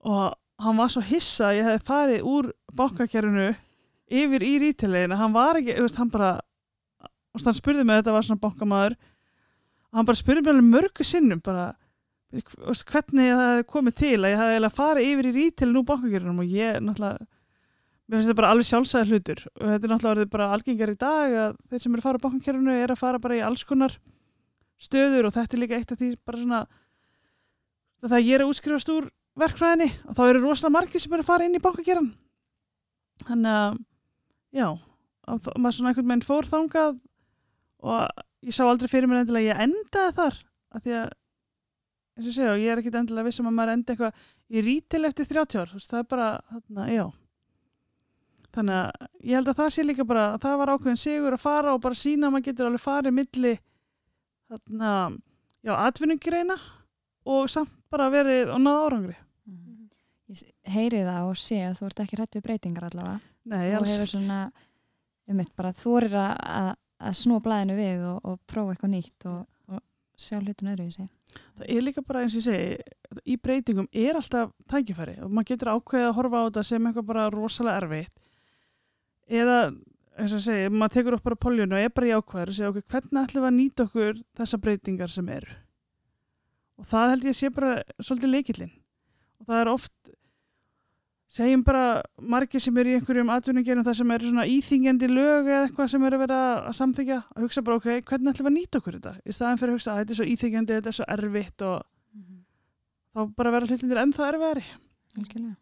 [0.00, 0.32] Og
[0.64, 3.50] hann var svo hissa að ég hefði farið úr bankagerinu
[4.10, 6.32] yfir í rítilegin hann var ekki, veist, hann bara
[7.36, 8.96] hann spurði mig þetta var svona bankamaður.
[9.94, 11.70] Hann bara spurði mig alveg mörgu sinnum bara
[12.30, 16.52] hvernig það komið til að ég hefði eiginlega farið yfir í rítilegin úr bankagerinum og
[16.54, 17.28] ég náttúrulega
[18.10, 19.42] mér finnst þetta bara alveg sjálfsæði hlutur.
[19.54, 22.24] Og þetta er náttúrulega bara algengar í dag að þeir sem eru að fara á
[22.24, 23.94] bankankerfinu er að fara bara í alls konar
[24.80, 26.60] stöður og þetta er líka eitt af því bara svona
[28.00, 29.10] það að ég er að útskrifast úr
[29.40, 32.10] verkfræðinni og þá eru rosalega margir sem eru að fara inn í bankankerfin
[33.28, 33.78] þannig að
[34.56, 34.66] já,
[35.30, 37.00] að maður svona einhvern veginn fór þangað
[37.80, 40.38] og ég sá aldrei fyrir mér endilega að ég endaði þar
[40.70, 41.12] af því að
[42.16, 45.04] eins og ég segja, ég er ekkit endilega vissum að maður endi eitthvað í rítil
[45.08, 47.06] eftir 30 ár, það er bara þarna, já
[48.50, 51.42] Þannig að ég held að það sé líka bara að það var ákveðin sigur að
[51.44, 53.52] fara og bara sína að maður getur alveg farið milli
[54.50, 54.94] þarna,
[55.62, 56.56] já, atvinnugreina
[57.30, 59.14] og samt bara verið og náða árangri.
[60.30, 63.20] Ég s- heyri það og sé að þú ert ekki hrættu breytingar allavega.
[63.50, 63.92] Nei, alls.
[63.94, 64.40] hefur svona,
[65.30, 66.72] um mitt, bara þorir að, að,
[67.06, 69.82] að snúa blæðinu við og, og prófa eitthvað nýtt og, og
[70.18, 71.08] sjá hlutun öðru í sig.
[71.60, 75.48] Það er líka bara eins og ég segi, í breytingum er alltaf tækifæri og maður
[75.52, 78.14] getur ákveðið að horfa á þetta sem eitthvað bara rosalega erfitt.
[79.30, 79.58] Eða,
[80.16, 82.58] eins og ég segi, maður tekur upp bara poljun og er bara í ákveður og
[82.58, 85.58] segja, ok, hvernig ætlum við að nýta okkur þessa breytingar sem eru?
[86.80, 88.72] Og það held ég sé bara svolítið leikillinn.
[89.40, 89.94] Og það er oft,
[91.30, 95.60] segjum bara margir sem eru í einhverjum atvinningerum það sem eru svona íþingjandi lög eða
[95.68, 98.56] eitthvað sem eru að vera að samþykja, að hugsa bara, ok, hvernig ætlum við að
[98.56, 99.12] nýta okkur þetta?
[99.22, 101.76] Í staðan fyrir að hugsa að þetta er svo íþingjandi, þetta er svo erfitt og
[103.14, 104.64] þá bara vera hlutinir ennþá erfiðari.
[105.20, 105.56] Algjörlega.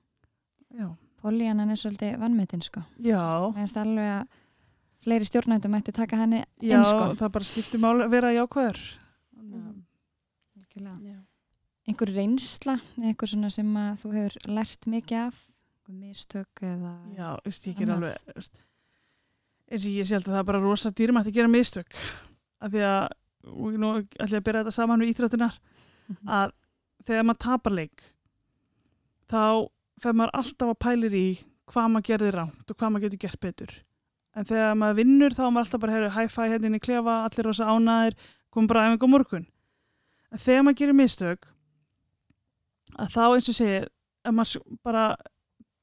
[0.79, 0.89] Já.
[1.19, 2.85] Políanan er svolítið vannmetinn, sko.
[3.03, 4.27] Já, Mér finnst alveg að
[5.05, 7.13] fleiri stjórnættum mætti taka henni já, inn, sko.
[7.19, 8.81] það bara skiptir mál að vera jákvæður.
[9.37, 9.73] Mhm.
[10.61, 10.99] Algjörlega.
[11.13, 11.19] Já.
[11.89, 15.39] Einhver reynsla, einhver svona sem að þú hefur lært mikið af,
[15.89, 16.93] einhver mistök eða...
[17.17, 18.61] Já, veist, ég ger alveg, veist,
[19.71, 21.97] eins og ég sé alltaf það er bara rosa dýrmætt að gera mistök.
[22.61, 23.09] Af því að,
[23.49, 25.59] og nú ætlum ég að byrja þetta saman við íþróttunar,
[26.09, 26.29] Mhm.
[26.33, 26.53] að
[27.05, 28.03] þegar maður tapar leik,
[29.29, 29.69] þá
[30.01, 31.27] fer maður alltaf að pælir í
[31.69, 33.75] hvað maður gerði rámt og hvað maður getur gert betur.
[34.35, 37.17] En þegar maður vinnur þá er maður alltaf bara hefur hæ-fæ hérna inn í klefa,
[37.29, 38.15] allir rosa ánæðir,
[38.51, 39.47] komum bara aðeins á morgun.
[40.33, 41.47] En þegar maður gerir mistök,
[42.97, 43.89] að þá eins og segir,
[44.25, 45.05] að maður bara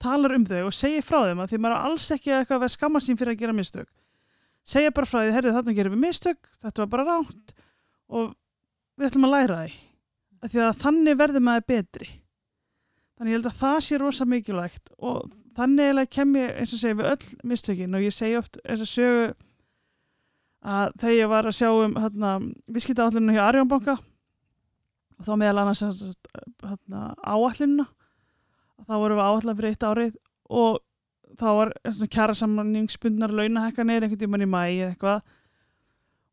[0.06, 2.76] talar um þau og segir frá þeim að því maður alls ekki eitthvað að vera
[2.76, 3.90] skammar sín fyrir að gera mistök.
[4.66, 7.56] Segja bara frá því, herrið þarna gerum við mistök, þetta var bara rámt
[8.10, 8.32] og
[8.96, 9.82] við ætlum að læra því.
[10.46, 12.08] Því að þannig verður maður betri.
[13.16, 16.98] Þannig ég held að það sé rosa mikilvægt og þannig kem ég eins og segi
[17.00, 19.28] við öll mistökin og ég segi oft eins og sögu
[20.66, 22.32] að þegar ég var að sjá um hérna,
[22.74, 27.88] viðskipta áallunum hjá Arjónbanka og þá meðal annars hérna, áallununa
[28.86, 30.14] þá vorum við áallan fyrir eitt árið
[30.50, 30.80] og
[31.40, 31.74] þá var
[32.14, 35.26] kjara samningsbundnar launahekkanir einhvern tímann í mæi eða eitthvað.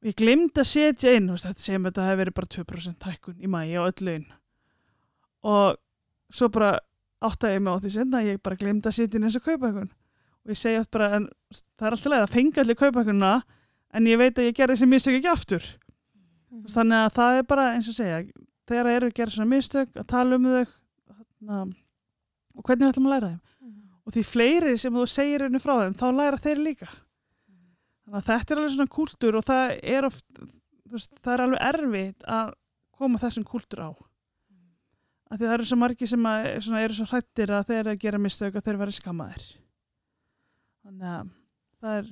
[0.03, 3.43] Og ég glemdi að setja inn veist, þetta að þetta hefur verið bara 2% hækkun
[3.43, 4.27] í mæi á öll laun.
[5.43, 5.81] Og
[6.33, 6.77] svo bara
[7.23, 9.71] áttaði ég mig á því senna ég bara glemdi að setja inn eins og kaupa
[9.71, 9.91] eitthvað
[10.43, 11.29] og ég segi oft bara en,
[11.79, 13.33] það er alltaf leið að fengi allir kaupakuna
[13.95, 15.69] en ég veit að ég gerði þessi mistök ekki aftur.
[16.53, 16.69] Mhm.
[16.69, 18.17] þannig að það er bara eins og segja
[18.69, 21.61] þegar eru að gera svona mistök að tala um þau þarna,
[22.57, 23.41] og hvernig við ætlum að læra þeim.
[23.63, 23.79] Mhm.
[24.07, 26.89] og því fleiri sem þú segir henni frá þeim þá læra þeir líka.
[28.03, 30.25] Þannig að þetta er alveg svona kúltúr og það er oft
[30.93, 32.55] veist, það er alveg erfitt að
[32.99, 33.91] koma þessum kúltúr á.
[35.33, 38.01] Af því það eru svo margi sem að, svona, eru svo hrættir að þeir að
[38.03, 39.47] gera mistök að þeir verði skammaðir.
[40.83, 41.31] Þannig að
[41.81, 42.11] það er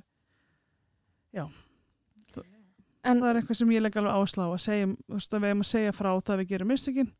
[3.04, 5.50] En það er eitthvað sem ég legg alveg áslá að segja, þú veist, að við
[5.52, 7.12] eigum að segja frá það að við gerum mistökin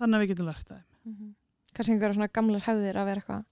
[0.00, 1.34] þannig að við getum lært það Mhm.
[1.76, 3.44] Kannski einhverja svona gamlar hefðir að vera eitthvað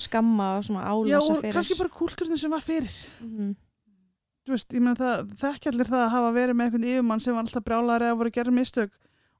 [0.00, 1.54] skamma og svona Já, álasa og fyrir.
[1.56, 2.94] kannski bara kúltúrin sem var fyrir.
[3.20, 3.54] Mhm.
[4.46, 7.34] þú veist, ég meina það, þekki allir það að hafa verið með einhvern yfirmann sem
[7.36, 8.92] var alltaf brjálæri að voru að gera mistök.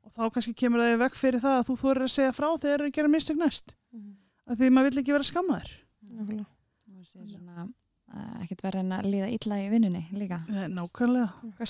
[0.04, 2.48] Og þá kannski kemur það í veg fyrir það að þú þorir að segja frá
[2.60, 3.74] þegar eru að gera mistök næst.
[3.92, 4.12] Mhm.
[4.50, 5.70] af því maður vill ekki vera skammaður.
[6.10, 6.46] Nákvæmlega.
[7.00, 10.38] og sé svona uh, ekkert verið en að líða illa í vinnunni líka.
[10.48, 11.28] Ja, nákvæmlega.
[11.44, 11.68] Eitthvað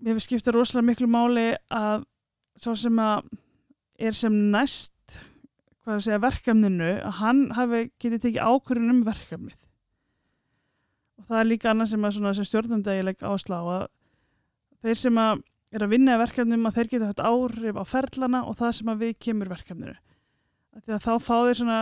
[0.00, 2.06] mér finnst skipta rosalega miklu máli að
[2.60, 3.28] svo sem að
[3.96, 4.92] er sem næst
[5.86, 9.58] segja verkefninu að hann hafi getið tekið ákvörðun um verkefnið.
[11.16, 13.86] Og það er líka annað sem sem legg áslá að
[14.82, 15.44] þeir sem að
[15.76, 19.02] er að vinna verkefnum að þeir geta haft áhrif á ferlana og það sem að
[19.04, 19.96] við kemur verkefninu.
[20.76, 21.78] Því að þá fá þeir svona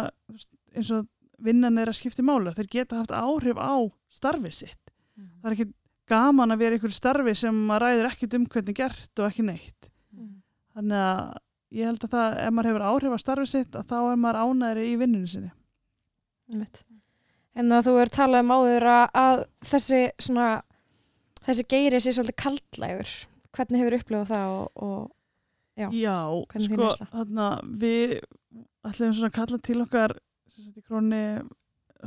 [0.75, 1.09] eins og
[1.45, 3.75] vinnan er að skipta mála þeir geta haft áhrif á
[4.15, 4.93] starfið sitt.
[5.17, 5.69] Það er ekki
[6.11, 9.47] gaman að vera í einhverju starfi sem maður ræður ekkit um hvernig gert og ekki
[9.47, 9.91] neitt
[10.75, 11.33] þannig að
[11.75, 14.41] ég held að það ef maður hefur áhrif á starfi sitt að þá er maður
[14.45, 15.51] ánæðri í vinnunni sinni.
[17.55, 20.49] En að þú er talað um áður að, að þessi svona
[21.47, 23.13] þessi geiri sé svolítið kaldlægur
[23.55, 25.11] hvernig hefur upplifað það og, og
[25.75, 25.89] Já.
[26.55, 27.49] þín sko þarna,
[27.83, 28.15] við
[28.87, 30.17] ætlum svona að kalla til okkar
[30.55, 31.23] í króni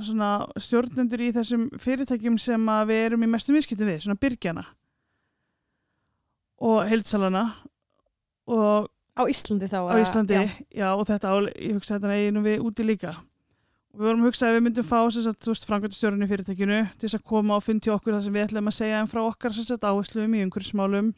[0.02, 4.66] stjórnendur í þessum fyrirtækjum sem við erum í mestum viðskiptum við, svona byrgjana
[6.68, 7.44] og heildsalana
[8.50, 8.88] og
[9.18, 10.46] á Íslandi þá á Íslandi, já.
[10.74, 10.88] já.
[10.94, 14.50] og þetta ál, ég hugsa þetta eiginu við úti líka og við vorum að hugsa
[14.50, 15.00] að við myndum fá
[15.68, 18.70] framkvæmtastjórun í fyrirtækinu til þess að koma og finn til okkur það sem við ætlum
[18.70, 21.14] að segja en frá okkar áherslum í umhverfismálum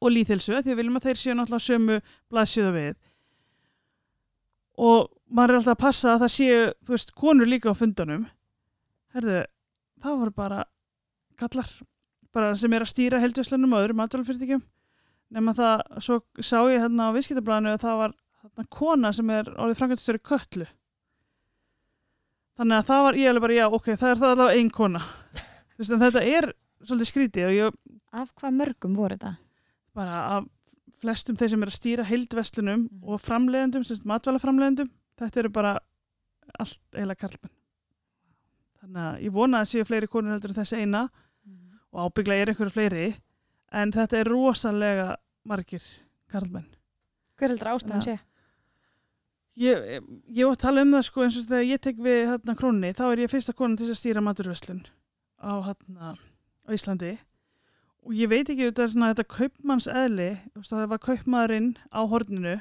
[0.00, 1.98] og líðhelsu því við viljum að þeir séu náttúrulega á sömu
[2.32, 2.94] blaðsjöða við
[4.76, 8.24] og maður er alltaf að passa að það séu þú veist, konur líka á fundunum.
[9.16, 9.42] Herðu,
[10.04, 10.62] það voru bara
[11.40, 11.68] kallar,
[12.32, 14.64] bara sem er að stýra heldjöslunum og öðrum matvælfyrirtækjum
[15.36, 18.12] nema það, svo sá ég hérna á viðskiptablaðinu að það var
[18.44, 20.68] hérna kona sem er orðið framkvæmstöru köllu
[22.56, 25.02] þannig að það var ég alveg bara, já, ok, það er það allavega ein kona.
[25.74, 26.48] Þú veist, en þetta er
[26.86, 27.82] svolítið skrítið og ég
[28.16, 29.34] af hvað mörgum voru þetta?
[29.96, 30.46] bara af
[31.02, 33.02] flestum þeir sem er að stýra heildverslunum Mm.
[33.04, 34.90] og framleiðendum, sem sagt matvælaframleiðendum
[35.20, 35.78] þetta eru bara
[36.58, 37.52] allt eiginlega karlmenn.
[38.80, 41.08] Þannig að ég vona að séu fleiri konur heldur en þessi eina
[41.92, 43.06] og ábygglega er einhverju fleiri
[43.72, 45.82] en þetta er rosalega margir
[46.32, 46.68] karlmenn.
[47.36, 48.18] Hver heldur ástæðan sé?
[49.56, 52.54] Ég, ég var að tala um það sko eins og þegar ég tek við hérna
[52.58, 54.82] krónni þá er ég fyrsta konan til þess að stýra maturverslun
[55.40, 57.14] á hérna á Íslandi
[58.06, 61.70] og ég veit ekki þetta er svona þetta kaupmanns eðli þú veist, það var kaupmaðurinn
[61.90, 62.56] á horninu.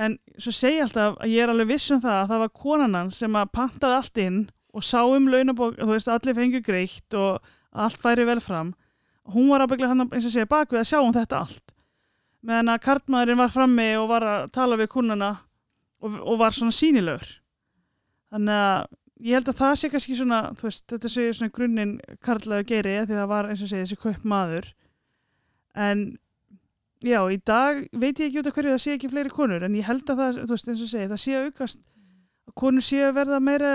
[0.00, 2.52] En svo segi ég alltaf að ég er alveg viss um það að það var
[2.60, 4.38] konan hans sem að pantaði allt inn
[4.76, 8.74] og sá um launabók, þú veist allir fengu greitt og allt færi vel fram.
[9.30, 11.74] Hún var ábygglega hann eins og segja bakvið að sjá um þetta allt.
[12.46, 15.30] Meðan að kartmaðurinn var frammi og var að tala við kunnana
[16.00, 17.36] og, og var svona sínilegur
[18.30, 18.86] þannig að
[19.20, 21.94] ég held að það sé kannski svona veist, þetta sé svona grunninn
[22.24, 24.68] karlægu geiri því það var eins og segja þessi kaupmaður.
[25.86, 26.04] En
[27.04, 29.78] já, í dag veit ég ekki út af hverju það sé ekki fleiri konur en
[29.78, 31.82] ég held að það, þú veist, eins og segja það sé aukast.
[32.50, 33.74] Að konur sé að verða meira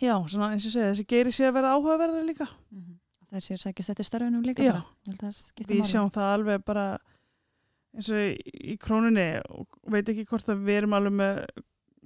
[0.00, 2.48] já, svona eins og segja þessi geiri sé að verða áhugaverðar líka.
[3.28, 4.72] Það er sér sækist eftir starfinum líka Já.
[4.72, 5.32] bara.
[5.68, 6.84] Við sjáum það alveg bara
[7.96, 11.42] eins og í, krónunni og veit ekki hvort að við erum alveg með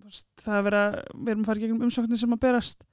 [0.06, 0.82] veist, það er vera,
[1.14, 2.86] við erum að fara gegnum umsóknir sem að berast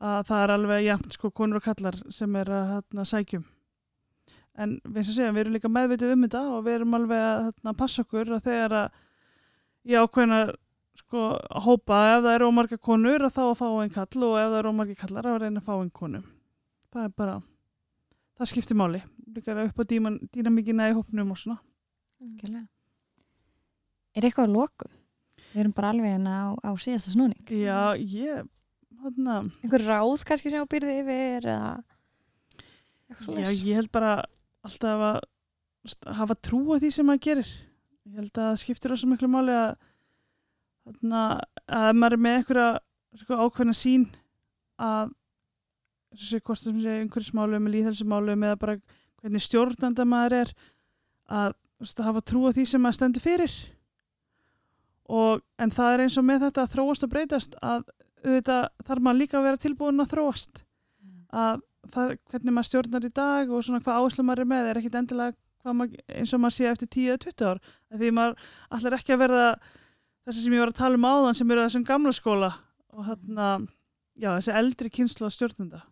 [0.00, 3.44] að það er alveg jafnt sko konur og kallar sem er að hérna, sækjum
[4.60, 7.76] en við segja, við erum líka meðvitið um þetta og við erum alveg að hérna,
[7.76, 8.98] passa okkur að þegar að
[9.90, 10.40] ég ákveðna
[11.00, 14.36] sko að hópa ef það eru ómarga konur að þá að fá einn kall og
[14.40, 16.22] ef það eru ómarga kallar að reyna að fá einn konu
[16.90, 17.40] það er bara
[18.36, 21.60] það skiptir máli líka upp á dýnamíkina í hópnum og svona
[22.20, 22.66] Algjörlega.
[24.12, 24.96] Er eitthvað að lokum?
[25.50, 27.40] Við erum bara alveg hérna á, á síðasta snúning.
[27.50, 28.46] Já, ég
[29.00, 31.72] þarna, einhver ráð kannski sem þú býrði yfir eða
[33.40, 34.12] já, ég held bara
[34.66, 37.52] alltaf að hafa trú á því sem maður gerir.
[38.06, 39.70] Ég held að það skiptir þessu miklu máli að
[40.86, 41.22] þarna,
[41.66, 42.68] að ef maður er með einhverja
[43.22, 44.06] sko, ákveðna sín
[44.80, 45.14] að
[46.14, 48.78] þessu hvort sem sé einhverjusmálum, líðhelsumálum eða bara
[49.20, 50.54] hvernig stjórnanda maður er
[51.30, 53.56] að, að hafa trú á því sem maður stendur fyrir
[55.10, 57.84] og en það er eins og með þetta að þróast og breytast að
[58.24, 60.62] auðvitað þarf maður líka að vera tilbúin að þróast.
[61.30, 64.80] Að það, hvernig maður stjórnar í dag og svona hvað áherslu maður er með er
[64.80, 67.62] ekkit endilega maður, eins og maður sé eftir 10-20 ár.
[67.96, 69.46] Því maður allar ekki að verða
[70.26, 72.50] þessi sem ég var að tala um áðan sem eru þessum gamla skóla
[72.90, 73.48] og þarna,
[74.20, 75.84] já þessi eldri kynslu á stjórnunda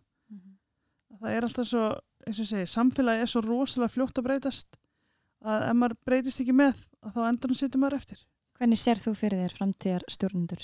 [1.19, 1.85] það er alltaf svo,
[2.27, 4.79] eins og segi samfélagi er svo rosalega fljótt að breytast
[5.45, 8.23] að ef maður breytist ekki með að þá endur hann sittur maður eftir
[8.59, 10.63] Hvernig sér þú fyrir þér framtíðar stjórnundur?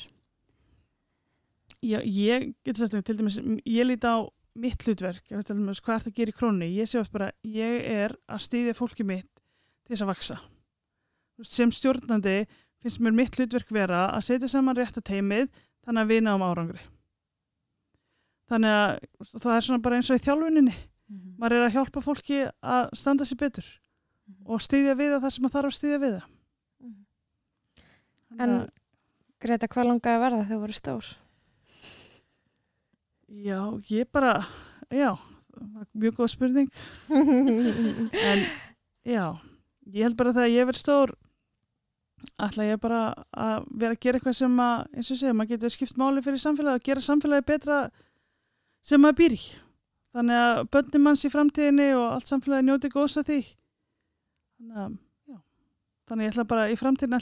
[1.86, 5.96] Já, ég getur um til dæmis, ég líti á mitt hlutverk, ég veit alveg hvað
[5.96, 9.06] er það að gera í krónu ég sé oft bara, ég er að stýðja fólki
[9.08, 9.32] mitt
[9.86, 10.38] til þess að vaksa
[11.40, 12.36] veist, sem stjórnandi
[12.84, 15.50] finnst mér mitt hlutverk vera að setja saman rétt að teimið
[15.86, 16.84] þannig að við náum árangri.
[18.50, 20.78] Þannig að veist, það er svona bara eins og í þjálfuninni.
[21.40, 23.68] Maður er að hjálpa fólki að standa sér betur
[24.50, 26.32] og stýðja við það sem maður þarf að stýðja við það
[28.36, 28.74] En Þannig að-
[29.46, 31.08] Greta, hvað langaði að verða þegar þú voru stór?
[33.46, 33.60] Já,
[33.90, 34.34] ég bara,
[34.94, 35.12] já,
[35.56, 36.70] það mjög góð spurning.
[38.30, 38.44] En
[39.06, 39.26] já,
[39.92, 41.14] ég held bara að þegar ég verð stór,
[42.42, 43.02] ætla ég bara
[43.36, 46.42] að vera að gera eitthvað sem að, eins og segja, maður getur skipt máli fyrir
[46.42, 47.80] samfélagi og gera samfélagi betra
[48.86, 49.44] sem maður býr í.
[50.16, 53.40] Þannig að börnum manns í framtíðinni og allt samfélagi njóti góðs að því.
[54.56, 54.98] Þannig að,
[56.10, 56.78] þannig ég ætla bara í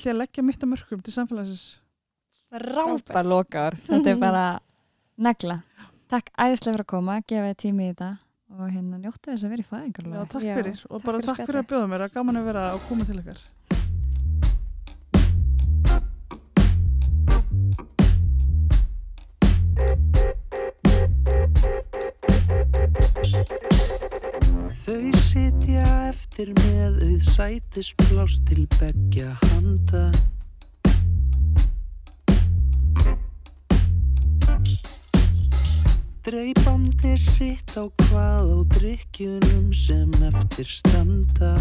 [0.09, 1.65] ég að leggja mitt að mörgum til samfélagsins.
[2.63, 4.43] Rápa lokar, þetta er bara
[5.17, 5.61] negla.
[6.13, 8.11] Takk æðislega fyrir að koma, gefa þið tími í þetta
[8.53, 10.25] og hérna njóttu þess að vera í Já, fæðingarlega.
[10.36, 12.49] takk Já, fyrir og takk bara fyrir takk fyrir að bjóða mér að gaman að
[12.51, 13.43] vera að koma til ykkar.
[24.82, 30.07] Þau sitja eftir með auð sætisblás til beggja handa.
[36.26, 41.53] Dreipandi sitt á hvað á drikkjunum sem eftir standa.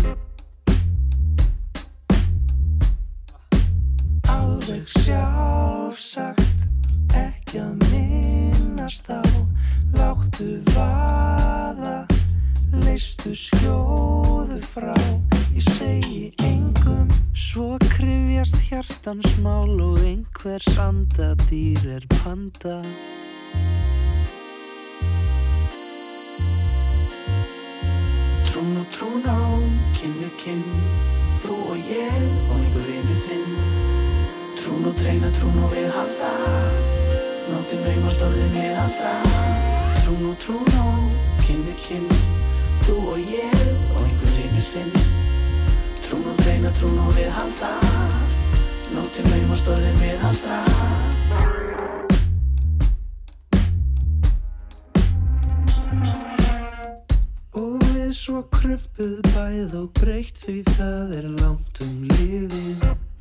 [4.32, 6.66] Alveg sjálfsagt
[7.12, 9.20] ekki að minnast á
[9.92, 12.21] Láttu vaða
[12.72, 14.96] Leistu skjóðu frá.
[15.52, 22.80] Ég segi engum Svo krifjast hjartans mál Og einhvers andadýr er panda.
[28.48, 29.36] Trún og trún á
[30.00, 30.64] við kinn
[31.42, 33.52] Þú og ég og einhver vinnu þinn.
[34.62, 36.32] Trún og treyna, trún og við halda.
[37.52, 39.12] Nóttin naumast orðin við aldra
[40.04, 42.06] Trún og trún á kinn
[42.82, 43.62] Þú og ég
[43.94, 44.92] og einhver vinnu þinn
[46.02, 47.70] Trún og treyna, trún og við halda
[48.92, 50.58] Nóttin naumast orðin við aldra
[57.62, 63.11] Og við svo krumpuð bæð og breytt því það er langt um liðið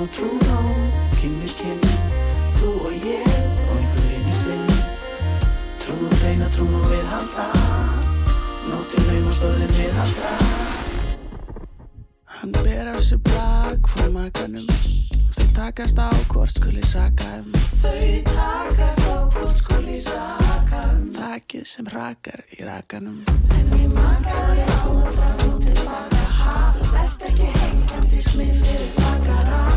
[0.00, 0.56] Og trún á,
[1.12, 1.80] kinn við kinn
[2.56, 3.26] Þú og ég
[3.68, 4.70] og einhver einu þinn
[5.76, 7.44] Trún og reyna, trún og við halda
[8.64, 10.30] Nóttin naumast orðin við aldra
[12.38, 14.64] Hann ber af sér blag frá makanum
[15.36, 17.52] Þau takast á hvort skuli saka um.
[17.82, 21.10] Þau takast á hvort skuli saka um.
[21.18, 23.20] Þakið sem rakar í rakanum.
[23.52, 26.56] En ég makaði á það fram og tilbaka ha
[26.88, 29.69] Vert ekki hengjandi smið fyrir bakara